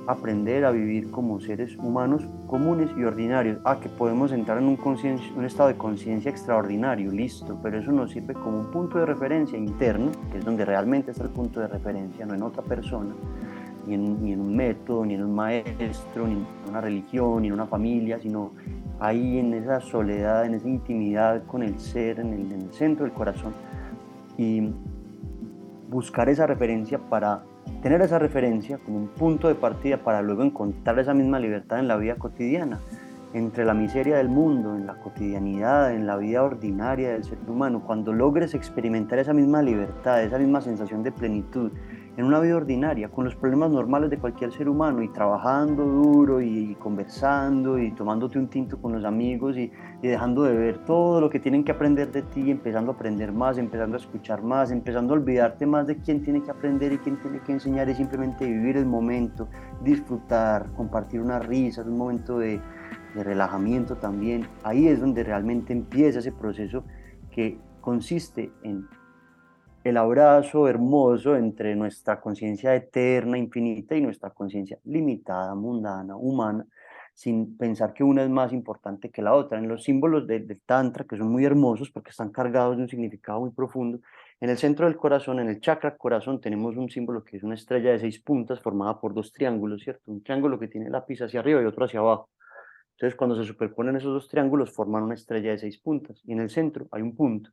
[0.07, 3.59] aprender a vivir como seres humanos comunes y ordinarios.
[3.63, 4.77] Ah, que podemos entrar en un,
[5.35, 9.57] un estado de conciencia extraordinario, listo, pero eso nos sirve como un punto de referencia
[9.57, 13.13] interno, que es donde realmente está el punto de referencia, no en otra persona,
[13.87, 17.47] ni en, ni en un método, ni en un maestro, ni en una religión, ni
[17.47, 18.51] en una familia, sino
[18.99, 23.05] ahí en esa soledad, en esa intimidad con el ser, en el, en el centro
[23.05, 23.53] del corazón.
[24.37, 24.71] Y
[25.89, 27.43] buscar esa referencia para
[27.81, 31.87] tener esa referencia como un punto de partida para luego encontrar esa misma libertad en
[31.87, 32.79] la vida cotidiana,
[33.33, 37.83] entre la miseria del mundo, en la cotidianidad, en la vida ordinaria del ser humano.
[37.85, 41.71] Cuando logres experimentar esa misma libertad, esa misma sensación de plenitud
[42.15, 46.41] en una vida ordinaria, con los problemas normales de cualquier ser humano y trabajando duro
[46.41, 51.29] y conversando y tomándote un tinto con los amigos y, dejando de ver todo lo
[51.29, 55.13] que tienen que aprender de ti, empezando a aprender más, empezando a escuchar más, empezando
[55.13, 58.45] a olvidarte más de quién tiene que aprender y quién tiene que enseñar y simplemente
[58.45, 59.47] vivir el momento,
[59.83, 62.59] disfrutar, compartir una risa, un momento de,
[63.15, 64.45] de relajamiento también.
[64.63, 66.83] Ahí es donde realmente empieza ese proceso
[67.31, 68.87] que consiste en
[69.83, 76.65] el abrazo hermoso entre nuestra conciencia eterna, infinita y nuestra conciencia limitada, mundana, humana,
[77.13, 79.59] sin pensar que una es más importante que la otra.
[79.59, 83.41] En los símbolos del Tantra, que son muy hermosos porque están cargados de un significado
[83.41, 83.99] muy profundo,
[84.39, 87.55] en el centro del corazón, en el chakra corazón, tenemos un símbolo que es una
[87.55, 90.11] estrella de seis puntas formada por dos triángulos, ¿cierto?
[90.11, 92.29] Un triángulo que tiene lápiz hacia arriba y otro hacia abajo.
[92.95, 96.21] Entonces, cuando se superponen esos dos triángulos, forman una estrella de seis puntas.
[96.25, 97.51] Y en el centro hay un punto.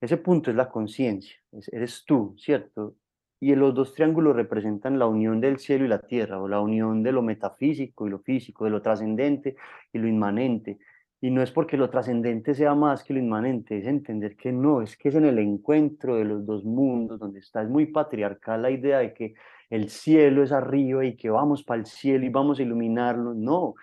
[0.00, 1.36] Ese punto es la conciencia,
[1.72, 2.96] eres tú, ¿cierto?
[3.40, 7.02] Y los dos triángulos representan la unión del cielo y la tierra, o la unión
[7.02, 9.56] de lo metafísico y lo físico, de lo trascendente
[9.92, 10.78] y lo inmanente.
[11.20, 14.82] Y no es porque lo trascendente sea más que lo inmanente, es entender que no,
[14.82, 17.62] es que es en el encuentro de los dos mundos donde está.
[17.62, 19.34] Es muy patriarcal la idea de que
[19.70, 23.32] el cielo es arriba y que vamos para el cielo y vamos a iluminarlo.
[23.34, 23.74] No,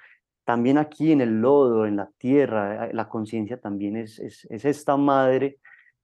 [0.43, 4.66] también aquí en el lodo, en la tierra, eh, la conciencia también es, es, es
[4.66, 5.57] esta madre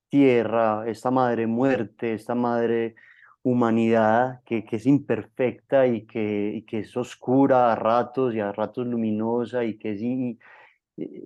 [0.10, 2.96] tierra, esta madre muerte, esta madre
[3.44, 8.86] humanidad que, que es imperfecta y que, que, es oscura a ratos y a ratos
[8.88, 10.02] luminosa y que es
[10.98, 11.24] eh,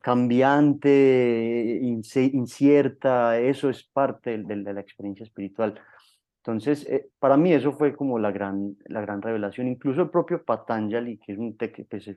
[0.00, 5.80] cambiante, incierta, eso es parte de, la experiencia espiritual.
[6.38, 9.68] Entonces, eh, para mí eso fue como la gran, la gran revelación.
[9.68, 11.56] Incluso el propio Patanjali, que es un,
[11.88, 12.10] pues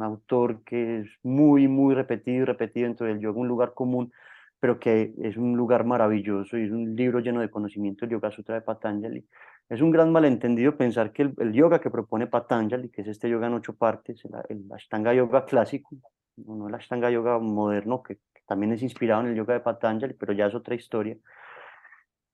[0.00, 4.12] autor que es muy, muy repetido y repetido dentro del yoga, un lugar común,
[4.60, 8.30] pero que es un lugar maravilloso y es un libro lleno de conocimiento, el Yoga
[8.30, 9.26] Sutra de Patanjali.
[9.68, 13.46] Es un gran malentendido pensar que el, yoga que propone Patanjali, que es este yoga
[13.46, 15.96] en ocho partes, el, Ashtanga Yoga clásico,
[16.36, 20.14] no el Ashtanga Yoga moderno, que, que también es inspirado en el yoga de Patanjali,
[20.14, 21.16] pero ya es otra historia,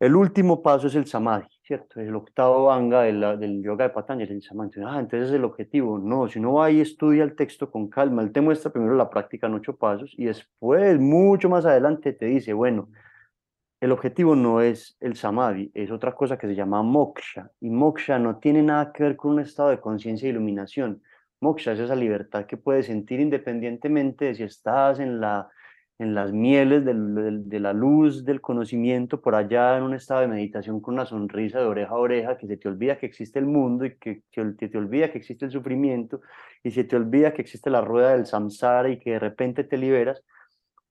[0.01, 2.01] el último paso es el samadhi, ¿cierto?
[2.01, 4.81] El octavo anga del yoga de Patanjali, el samadhi.
[4.85, 6.01] Ah, entonces es el objetivo.
[6.01, 9.09] No, si uno va y estudia el texto con calma, él te muestra primero la
[9.09, 12.89] práctica en ocho pasos y después, mucho más adelante, te dice, bueno,
[13.81, 17.53] el objetivo no es el samadhi, es otra cosa que se llama moksha.
[17.61, 21.01] Y moksha no tiene nada que ver con un estado de conciencia e iluminación.
[21.41, 25.49] Moksha es esa libertad que puedes sentir independientemente de si estás en la
[26.01, 30.81] en las mieles de la luz del conocimiento, por allá en un estado de meditación
[30.81, 33.85] con una sonrisa de oreja a oreja, que se te olvida que existe el mundo
[33.85, 36.23] y que, te, te olvida que existe el sufrimiento
[36.65, 39.77] y se te olvida que existe la rueda del samsara y que de repente te
[39.77, 40.25] liberas.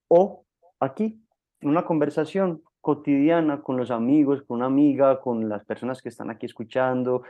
[0.10, 0.46] O
[0.80, 1.20] aquí,
[1.64, 6.46] una conversación cotidiana con los amigos, con una amiga, con las personas que están aquí
[6.46, 7.24] escuchando,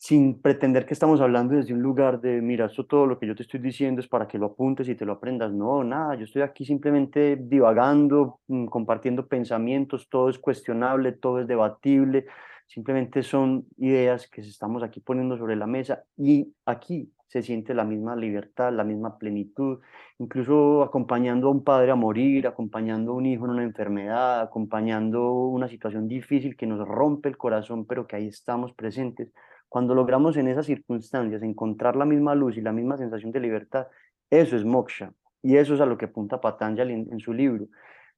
[0.00, 3.34] sin pretender que estamos hablando desde un lugar de, mira, esto todo lo que yo
[3.34, 5.52] te estoy diciendo es para que lo apuntes y te lo aprendas.
[5.52, 11.46] No, nada, yo estoy aquí simplemente divagando, mm, compartiendo pensamientos, todo es cuestionable, todo es
[11.46, 12.24] debatible,
[12.66, 17.84] simplemente son ideas que estamos aquí poniendo sobre la mesa y aquí se siente la
[17.84, 19.80] misma libertad, la misma plenitud,
[20.18, 25.30] incluso acompañando a un padre a morir, acompañando a un hijo en una enfermedad, acompañando
[25.30, 29.30] una situación difícil que nos rompe el corazón, pero que ahí estamos presentes
[29.70, 33.86] cuando logramos en esas circunstancias encontrar la misma luz y la misma sensación de libertad,
[34.28, 35.12] eso es moksha.
[35.42, 37.66] Y eso es a lo que apunta Patanjali en, su libro.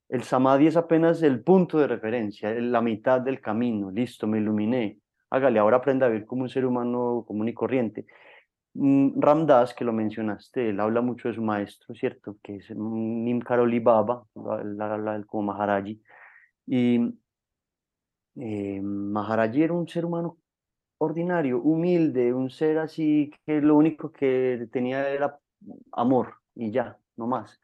[0.09, 3.91] El samadhi es apenas el punto de referencia, la mitad del camino.
[3.91, 4.99] Listo, me iluminé.
[5.29, 8.07] Hágale, ahora aprenda a vivir como un ser humano común y corriente.
[8.73, 12.39] Mm, Ramdas, que lo mencionaste, él habla mucho de su maestro, ¿cierto?
[12.43, 16.01] Que es Nim Karoli Baba, como Maharaji.
[16.67, 17.15] Y
[18.37, 20.39] eh, Maharaji era un ser humano
[21.03, 25.39] ordinario, humilde, un ser así que lo único que tenía era
[25.93, 27.61] amor y ya, no más.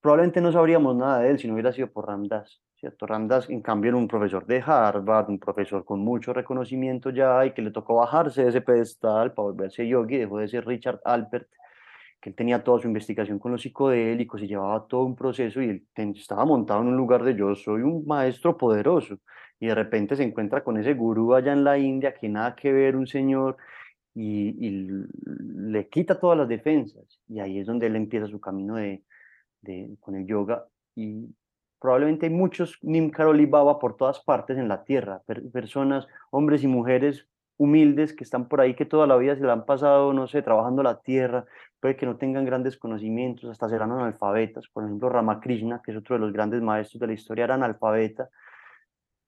[0.00, 3.06] Probablemente no sabríamos nada de él si no hubiera sido por Ramdas, ¿cierto?
[3.06, 7.52] Ramdas, en cambio, era un profesor de Harvard, un profesor con mucho reconocimiento ya y
[7.52, 11.48] que le tocó bajarse de ese pedestal para volverse yogi, dejó de ser Richard Alpert,
[12.20, 15.68] que él tenía toda su investigación con los psicodélicos y llevaba todo un proceso y
[15.68, 19.18] él estaba montado en un lugar de yo soy un maestro poderoso.
[19.58, 22.72] Y de repente se encuentra con ese gurú allá en la India que nada que
[22.72, 23.56] ver un señor
[24.14, 24.80] y,
[25.68, 27.20] le quita todas las defensas.
[27.28, 29.02] Y ahí es donde él empieza su camino de,
[30.00, 30.66] con el yoga.
[30.94, 31.34] Y
[31.78, 36.66] probablemente hay muchos Nim Karoli Baba por todas partes en la tierra, personas, hombres y
[36.66, 37.28] mujeres
[37.58, 40.42] humildes que están por ahí que toda la vida se la han pasado, no sé,
[40.42, 41.44] trabajando la tierra,
[41.80, 46.16] puede que no tengan grandes conocimientos, hasta serán analfabetas, por ejemplo Ramakrishna, que es otro
[46.16, 48.28] de los grandes maestros de la historia, era analfabeta,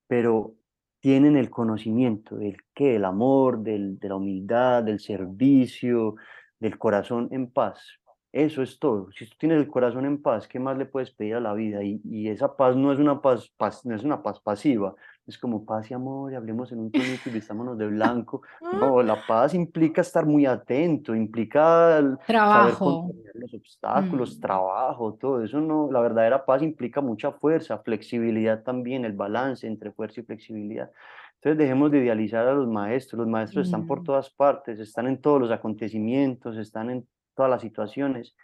[0.06, 0.54] pero
[1.00, 6.16] tienen el conocimiento del qué, del amor, del, de la humildad, del servicio,
[6.58, 7.98] del corazón en paz.
[8.32, 9.10] Eso es todo.
[9.12, 11.82] Si tú tienes el corazón en paz, ¿qué más le puedes pedir a la vida?
[11.82, 13.50] Y, esa paz no es una paz,
[13.84, 14.94] no es una paz pasiva,
[15.28, 18.42] es como paz y amor, y hablemos en un tonito y vistámonos de blanco.
[18.60, 23.08] No, la paz implica estar muy atento, implica trabajo.
[23.12, 24.40] saber los obstáculos, mm.
[24.40, 29.92] trabajo, todo eso no, la verdadera paz implica mucha fuerza, flexibilidad también, el balance entre
[29.92, 30.90] fuerza y flexibilidad.
[31.34, 34.04] Entonces dejemos de idealizar a los maestros, los maestros están por mm.
[34.04, 38.34] todas partes, están en todos los acontecimientos, están en todas las situaciones.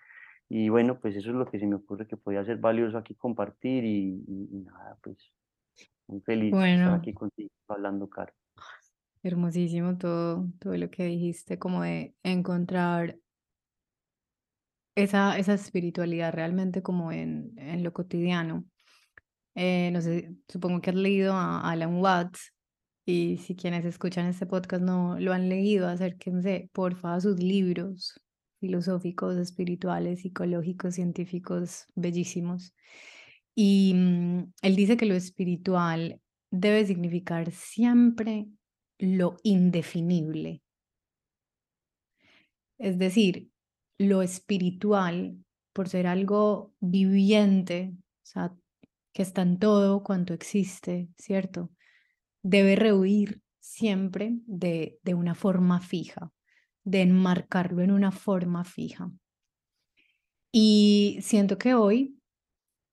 [0.51, 3.15] Y bueno, pues eso es lo que se me ocurre que podía ser valioso aquí
[3.15, 4.23] compartir y,
[4.65, 5.17] nada, pues
[6.07, 8.33] muy feliz de estar aquí contigo hablando, Caro.
[9.23, 13.17] Hermosísimo todo, todo lo que dijiste, como de encontrar
[14.95, 18.65] esa, esa espiritualidad realmente como en, en lo cotidiano.
[19.55, 22.53] Eh, no sé, supongo que has leído a Alan Watts
[23.07, 28.21] y si quienes escuchan este podcast no lo han leído, acérquense porfa a sus libros
[28.61, 32.75] filosóficos, espirituales, psicológicos, científicos bellísimos.
[33.55, 38.49] Y mm, él dice que lo espiritual debe significar siempre
[38.99, 40.63] lo indefinible.
[42.79, 43.51] Es decir,
[43.99, 45.39] lo espiritual,
[45.73, 48.57] por ser algo viviente, o sea,
[49.13, 51.71] que está en todo cuanto existe, ¿cierto?
[52.43, 56.33] Debe rehuir siempre de, de una forma fija
[56.85, 59.11] de enmarcarlo en una forma fija.
[60.53, 62.21] Y siento que hoy,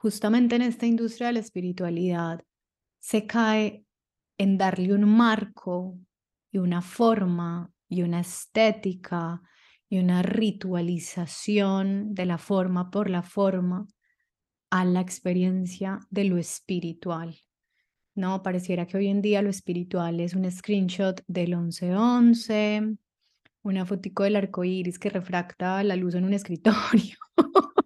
[0.02, 2.44] justamente en esta industria de la espiritualidad,
[3.00, 3.86] se cae
[4.40, 5.96] en darle un marco
[6.52, 9.44] y una forma y una estética
[9.90, 13.86] y una ritualización de la forma por la forma
[14.72, 17.38] a la experiencia de lo espiritual.
[18.16, 22.96] No, pareciera que hoy en día lo espiritual es un screenshot del 1111,
[23.62, 27.18] una fotico del arco iris que refracta la luz en un escritorio.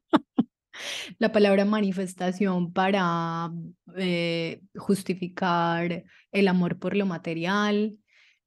[1.17, 3.51] la palabra manifestación para
[3.97, 7.97] eh, justificar el amor por lo material.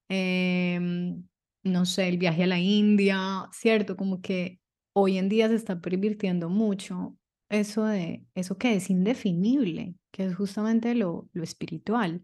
[0.09, 1.23] Em,
[1.63, 3.95] no sé, el viaje a la India, ¿cierto?
[3.95, 4.59] Como que
[4.93, 7.17] hoy en día se está pervirtiendo mucho
[7.49, 12.21] eso de eso que es indefinible, que es justamente lo, lo espiritual.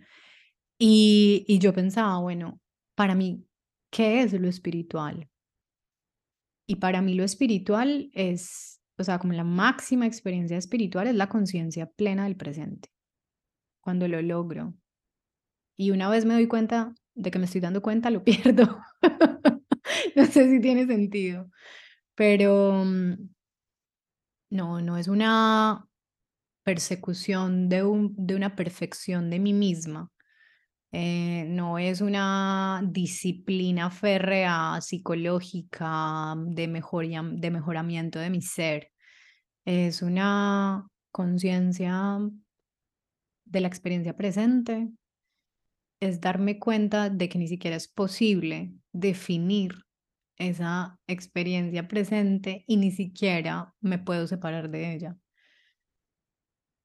[0.79, 2.59] Y, y yo pensaba, bueno,
[2.95, 3.45] para mí,
[3.91, 5.29] ¿qué es lo espiritual?
[6.67, 11.29] Y para mí lo espiritual es, o sea, como la máxima experiencia espiritual es la
[11.29, 12.89] conciencia plena del presente,
[13.81, 14.73] cuando lo logro.
[15.77, 18.79] Y una vez me doy cuenta de que me estoy dando cuenta, lo pierdo.
[20.15, 21.49] no sé si tiene sentido,
[22.15, 23.29] pero mm,
[24.51, 25.87] no, no es una
[26.63, 30.09] persecución de, un, de una perfección de mí misma,
[30.97, 38.93] eh, no es una disciplina férrea psicológica de, de mejoramiento de mi ser.
[39.65, 42.19] Es una conciencia
[43.43, 44.87] de la experiencia presente.
[45.99, 49.75] Es darme cuenta de que ni siquiera es posible definir
[50.37, 55.17] esa experiencia presente y ni siquiera me puedo separar de ella.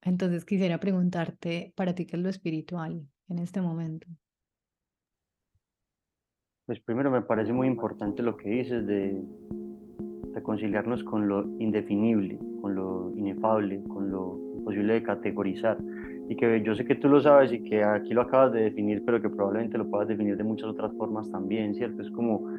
[0.03, 3.07] Entonces quisiera preguntarte, para ti, ¿qué es lo espiritual?
[3.31, 4.07] En este momento?
[6.67, 9.21] Pues primero me parece muy importante lo que dices de
[10.35, 15.79] reconciliarnos con lo indefinible, con lo inefable, con lo imposible de categorizar.
[16.29, 19.03] Y que yo sé que tú lo sabes y que aquí lo acabas de definir,
[19.05, 22.03] pero que probablemente lo puedas definir de muchas otras formas también, ¿cierto?
[22.03, 22.57] Es como,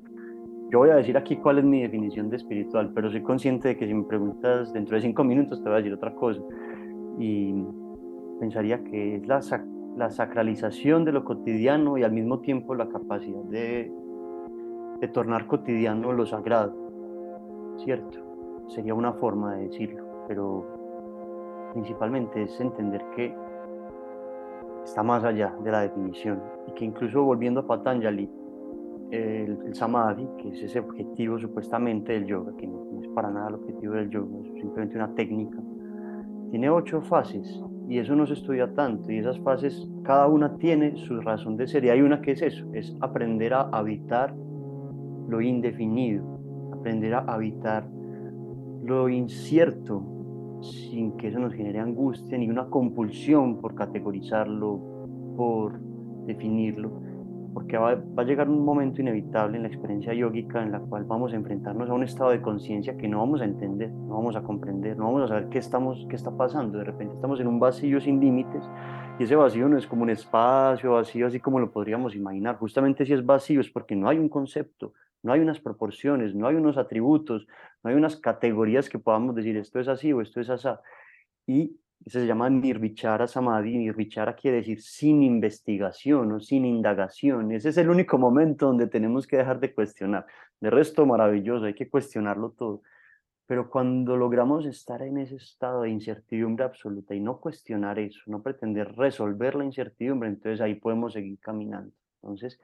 [0.70, 3.78] yo voy a decir aquí cuál es mi definición de espiritual, pero soy consciente de
[3.78, 6.42] que si me preguntas dentro de cinco minutos te voy a decir otra cosa.
[7.18, 7.54] Y
[8.42, 9.42] pensaría que es la,
[9.96, 13.92] la sacralización de lo cotidiano y al mismo tiempo la capacidad de,
[15.00, 16.74] de tornar cotidiano lo sagrado,
[17.78, 18.20] ¿cierto?
[18.68, 20.66] Sería una forma de decirlo, pero
[21.74, 23.36] principalmente es entender que
[24.84, 28.30] está más allá de la definición y que incluso volviendo a Patanjali,
[29.12, 33.50] el, samadhi, que es ese objetivo supuestamente del yoga, que no, no, es para nada
[33.50, 35.58] el objetivo del yoga, es simplemente una técnica,
[36.50, 37.62] tiene ocho fases
[37.92, 41.68] y eso no se estudia tanto y esas fases cada una tiene su razón de
[41.68, 44.34] ser y hay una que es eso, es aprender a habitar
[45.28, 46.24] lo indefinido,
[46.72, 47.86] aprender a habitar
[48.82, 50.06] lo incierto
[50.62, 55.78] sin que eso nos genere angustia ni una compulsión por categorizarlo, por
[56.28, 57.11] definirlo
[57.54, 61.04] porque va, va, a llegar un momento inevitable en la experiencia yógica en la cual
[61.04, 64.36] vamos a enfrentarnos a un estado de conciencia que no vamos a entender, no vamos
[64.36, 66.78] a comprender, no vamos a saber qué, estamos, qué está pasando.
[66.78, 68.64] De repente estamos en un vacío sin límites
[69.20, 72.58] y ese vacío no es como un espacio vacío así como lo podríamos imaginar.
[72.58, 74.94] Justamente si es vacío es porque no hay un concepto,
[75.24, 77.48] no hay unas proporciones, no hay unos atributos,
[77.84, 80.70] no hay unas categorías que podamos decir esto es así o esto es así.
[81.48, 83.78] Y se llama Nirvichara Samadhi.
[83.78, 87.52] Nirvichara quiere decir sin investigación o sin indagación.
[87.52, 90.26] Ese es el único momento donde tenemos que dejar de cuestionar.
[90.60, 92.82] De resto, maravilloso, hay que cuestionarlo todo.
[93.46, 98.42] Pero cuando logramos estar en ese estado de incertidumbre absoluta y no cuestionar eso, no
[98.42, 101.92] pretender resolver la incertidumbre, entonces ahí podemos seguir caminando.
[102.22, 102.60] Entonces,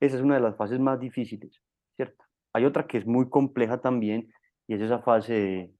[0.00, 1.62] esa es una de las fases más difíciles,
[1.96, 2.22] ¿cierto?
[2.52, 4.32] Hay otra que es muy compleja también
[4.66, 5.74] y es esa fase de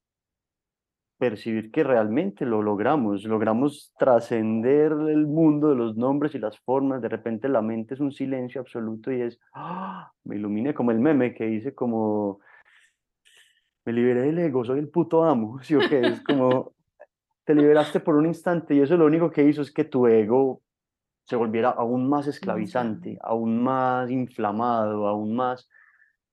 [1.18, 7.00] percibir que realmente lo logramos, logramos trascender el mundo de los nombres y las formas,
[7.00, 10.12] de repente la mente es un silencio absoluto y es, ¡ah!
[10.24, 12.40] me iluminé como el meme que dice como,
[13.84, 16.00] me liberé del ego, soy el puto amo, ¿sí o qué?
[16.00, 16.72] Es como,
[17.44, 20.62] te liberaste por un instante y eso lo único que hizo es que tu ego
[21.24, 25.68] se volviera aún más esclavizante, aún más inflamado, aún más...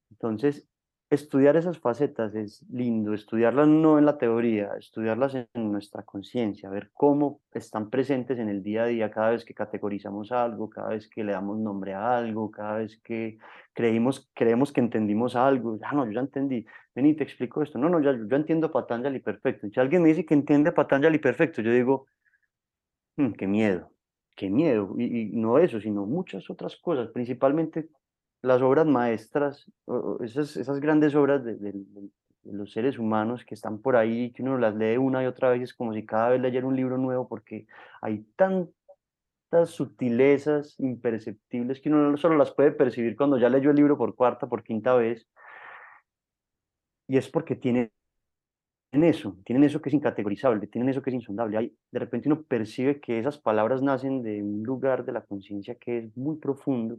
[0.10, 0.68] Entonces,
[1.12, 6.90] estudiar esas facetas es lindo, estudiarlas no en la teoría, estudiarlas en nuestra conciencia, ver
[6.94, 11.10] cómo están presentes en el día a día cada vez que categorizamos algo, cada vez
[11.10, 13.38] que le damos nombre a algo, cada vez que
[13.74, 17.90] creímos, creemos que entendimos algo, ah, no, yo ya entendí, vení, te explico esto, no,
[17.90, 21.74] no, ya, yo entiendo Patanjali perfecto, si alguien me dice que entiende Patanjali perfecto, yo
[21.74, 22.08] digo,
[23.18, 23.92] mm, qué miedo,
[24.38, 27.90] qué miedo, y, y no eso, sino muchas otras cosas, principalmente
[28.42, 29.72] las obras maestras,
[30.22, 31.74] esas, grandes obras de,
[32.44, 35.62] los seres humanos que están por ahí, que uno las lee una y otra vez,
[35.62, 37.68] es como si cada vez leyera un libro nuevo, porque
[38.02, 43.76] hay tantas sutilezas imperceptibles que uno no solo las puede percibir cuando ya leyó el
[43.76, 45.28] libro por cuarta, por quinta vez,
[47.08, 47.92] y es porque tienen
[48.94, 51.58] eso, tienen eso que es incategorizable, tienen eso que es insondable.
[51.58, 55.76] Hay, de repente uno percibe que esas palabras nacen de un lugar de la conciencia
[55.76, 56.98] que es muy profundo,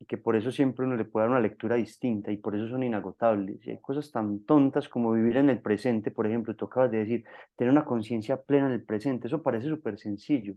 [0.00, 2.68] y que por eso siempre uno le puede dar una lectura distinta y por eso
[2.68, 3.66] son inagotables.
[3.66, 6.98] Y hay cosas tan tontas como vivir en el presente, por ejemplo, tú acabas de
[6.98, 7.24] decir,
[7.56, 10.54] tener una conciencia plena en el presente, eso parece súper sencillo.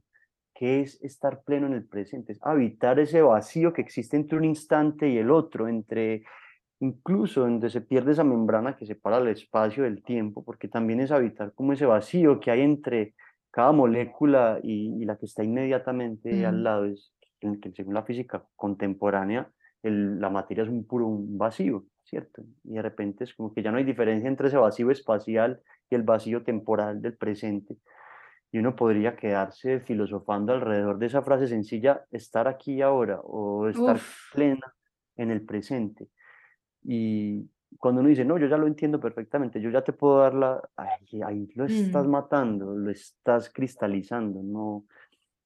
[0.53, 2.33] ¿Qué es estar pleno en el presente?
[2.33, 6.23] Es habitar ese vacío que existe entre un instante y el otro, entre
[6.79, 11.11] incluso donde se pierde esa membrana que separa el espacio del tiempo, porque también es
[11.11, 13.15] habitar como ese vacío que hay entre
[13.49, 16.85] cada molécula y, la que está inmediatamente al lado.
[16.85, 17.11] Es,
[17.41, 19.51] en que según la física contemporánea
[19.83, 22.43] la materia es un puro vacío, ¿cierto?
[22.63, 25.95] Y de repente es como que ya no hay diferencia entre ese vacío espacial y
[25.95, 27.77] el vacío temporal del presente.
[28.51, 33.99] Y uno podría quedarse filosofando alrededor de esa frase sencilla, estar aquí ahora, o estar
[34.33, 34.73] plena
[35.15, 36.09] en el presente.
[36.83, 40.33] Y cuando uno dice, no, yo ya lo entiendo perfectamente, yo ya te puedo dar
[40.33, 40.61] la...
[41.25, 42.11] ahí lo estás mm.
[42.11, 44.85] matando, lo estás cristalizando, no,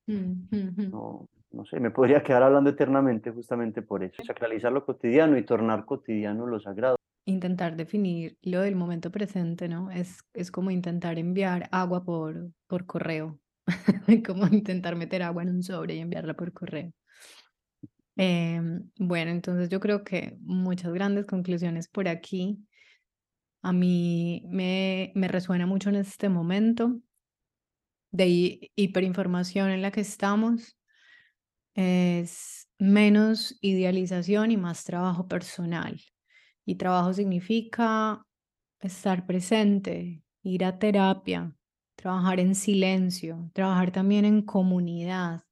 [0.07, 5.37] mm, no, no sé, me podría quedar hablando eternamente justamente por eso, sacralizar lo cotidiano
[5.37, 6.97] y tornar cotidiano lo sagrado.
[7.25, 9.89] Intentar definir lo del momento presente, ¿no?
[9.89, 13.39] Es, es como intentar enviar agua por, por correo,
[14.25, 16.91] como intentar meter agua en un sobre y enviarla por correo.
[18.17, 22.59] Em, bueno, entonces yo creo que muchas grandes conclusiones por aquí.
[23.61, 26.99] A mí me, me resuena mucho en este momento
[28.11, 30.77] de hiperinformación en la que estamos
[31.75, 36.01] es menos idealización y más trabajo personal.
[36.65, 38.25] Y trabajo significa
[38.79, 41.53] estar presente, ir a terapia,
[41.95, 45.43] trabajar en silencio, trabajar también en comunidad,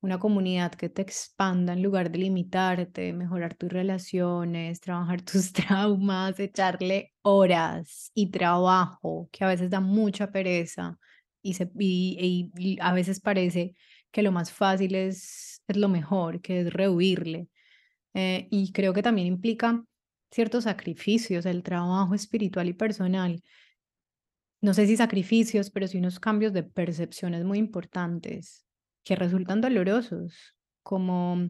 [0.00, 6.38] una comunidad que te expanda en lugar de limitarte, mejorar tus relaciones, trabajar tus traumas,
[6.40, 10.98] echarle horas y trabajo, que a veces da mucha pereza
[11.42, 13.74] y, y a veces parece
[14.10, 17.48] que lo más fácil es es lo mejor, que es rehuirle.
[18.14, 19.84] Eh, y creo que también implica
[20.30, 23.42] ciertos sacrificios, el trabajo espiritual y personal.
[24.60, 28.66] No sé si sacrificios, pero sí unos cambios de percepciones muy importantes
[29.04, 31.48] que resultan dolorosos, como,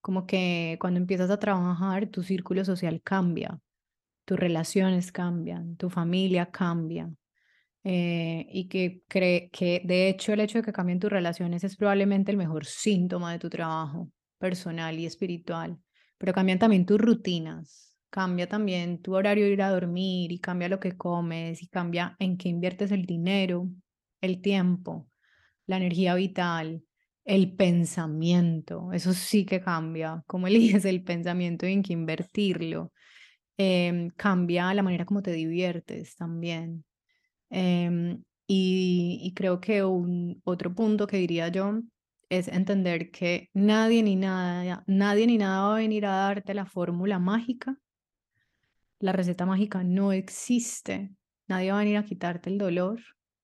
[0.00, 3.58] como que cuando empiezas a trabajar tu círculo social cambia,
[4.24, 7.10] tus relaciones cambian, tu familia cambia,
[7.84, 11.76] eh, y que cree que de hecho el hecho de que cambien tus relaciones es
[11.76, 15.78] probablemente el mejor síntoma de tu trabajo personal y espiritual,
[16.18, 20.68] pero cambian también tus rutinas, cambia también tu horario de ir a dormir y cambia
[20.68, 23.68] lo que comes y cambia en qué inviertes el dinero,
[24.20, 25.08] el tiempo,
[25.66, 26.84] la energía vital,
[27.24, 32.92] el pensamiento, eso sí que cambia, cómo eliges el pensamiento y en qué invertirlo.
[33.58, 36.84] Em, cambia la manera como te diviertes también.
[37.52, 41.80] Em, y, creo que un otro punto que diría yo
[42.30, 46.64] es entender que nadie ni nada, nadie ni nada va a venir a darte la
[46.64, 47.76] fórmula mágica.
[49.00, 51.12] La receta mágica no existe.
[51.46, 53.00] Nadie va a venir a quitarte el dolor.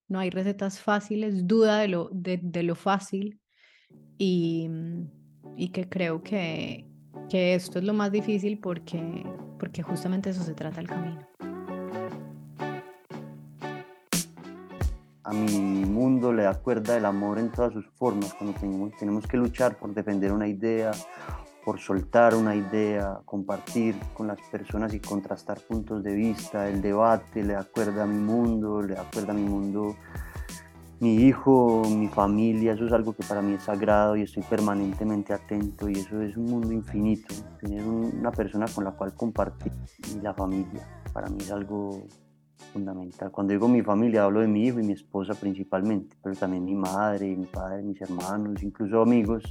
[0.09, 1.47] No hay recetas fáciles.
[1.47, 3.41] Duda de lo, de, de lo fácil.
[4.17, 4.69] Y,
[5.57, 6.89] y que creo que,
[7.29, 9.23] que esto es lo más difícil porque,
[9.59, 11.29] porque justamente eso se trata el camino.
[15.29, 18.59] A mi mundo le da el amor en todas sus formas, cuando
[18.99, 20.91] tenemos, que luchar por defender una idea,
[21.67, 27.45] por soltar una idea, compartir con las personas y contrastar puntos de vista, el debate
[27.45, 27.67] le da
[28.03, 29.97] a mi mundo, le da a mi mundo.
[31.01, 35.35] Mi hijo, mi familia, eso es algo que para mí es sagrado y estoy permanentemente
[35.35, 39.73] atento y eso es un mundo infinito, tener una persona con la cual compartir
[40.11, 42.07] y la familia, para mí es algo
[42.73, 43.31] fundamental.
[43.31, 46.75] Cuando digo mi familia hablo de mi hijo y mi esposa principalmente, pero también mi
[46.75, 49.43] madre, mi padre, mis hermanos, incluso amigos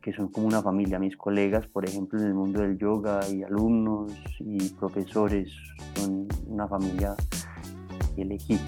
[0.00, 3.42] que son como una familia, mis colegas, por ejemplo, en el mundo del yoga y
[3.42, 5.50] alumnos y profesores,
[5.94, 7.14] son una familia
[8.14, 8.60] elegida.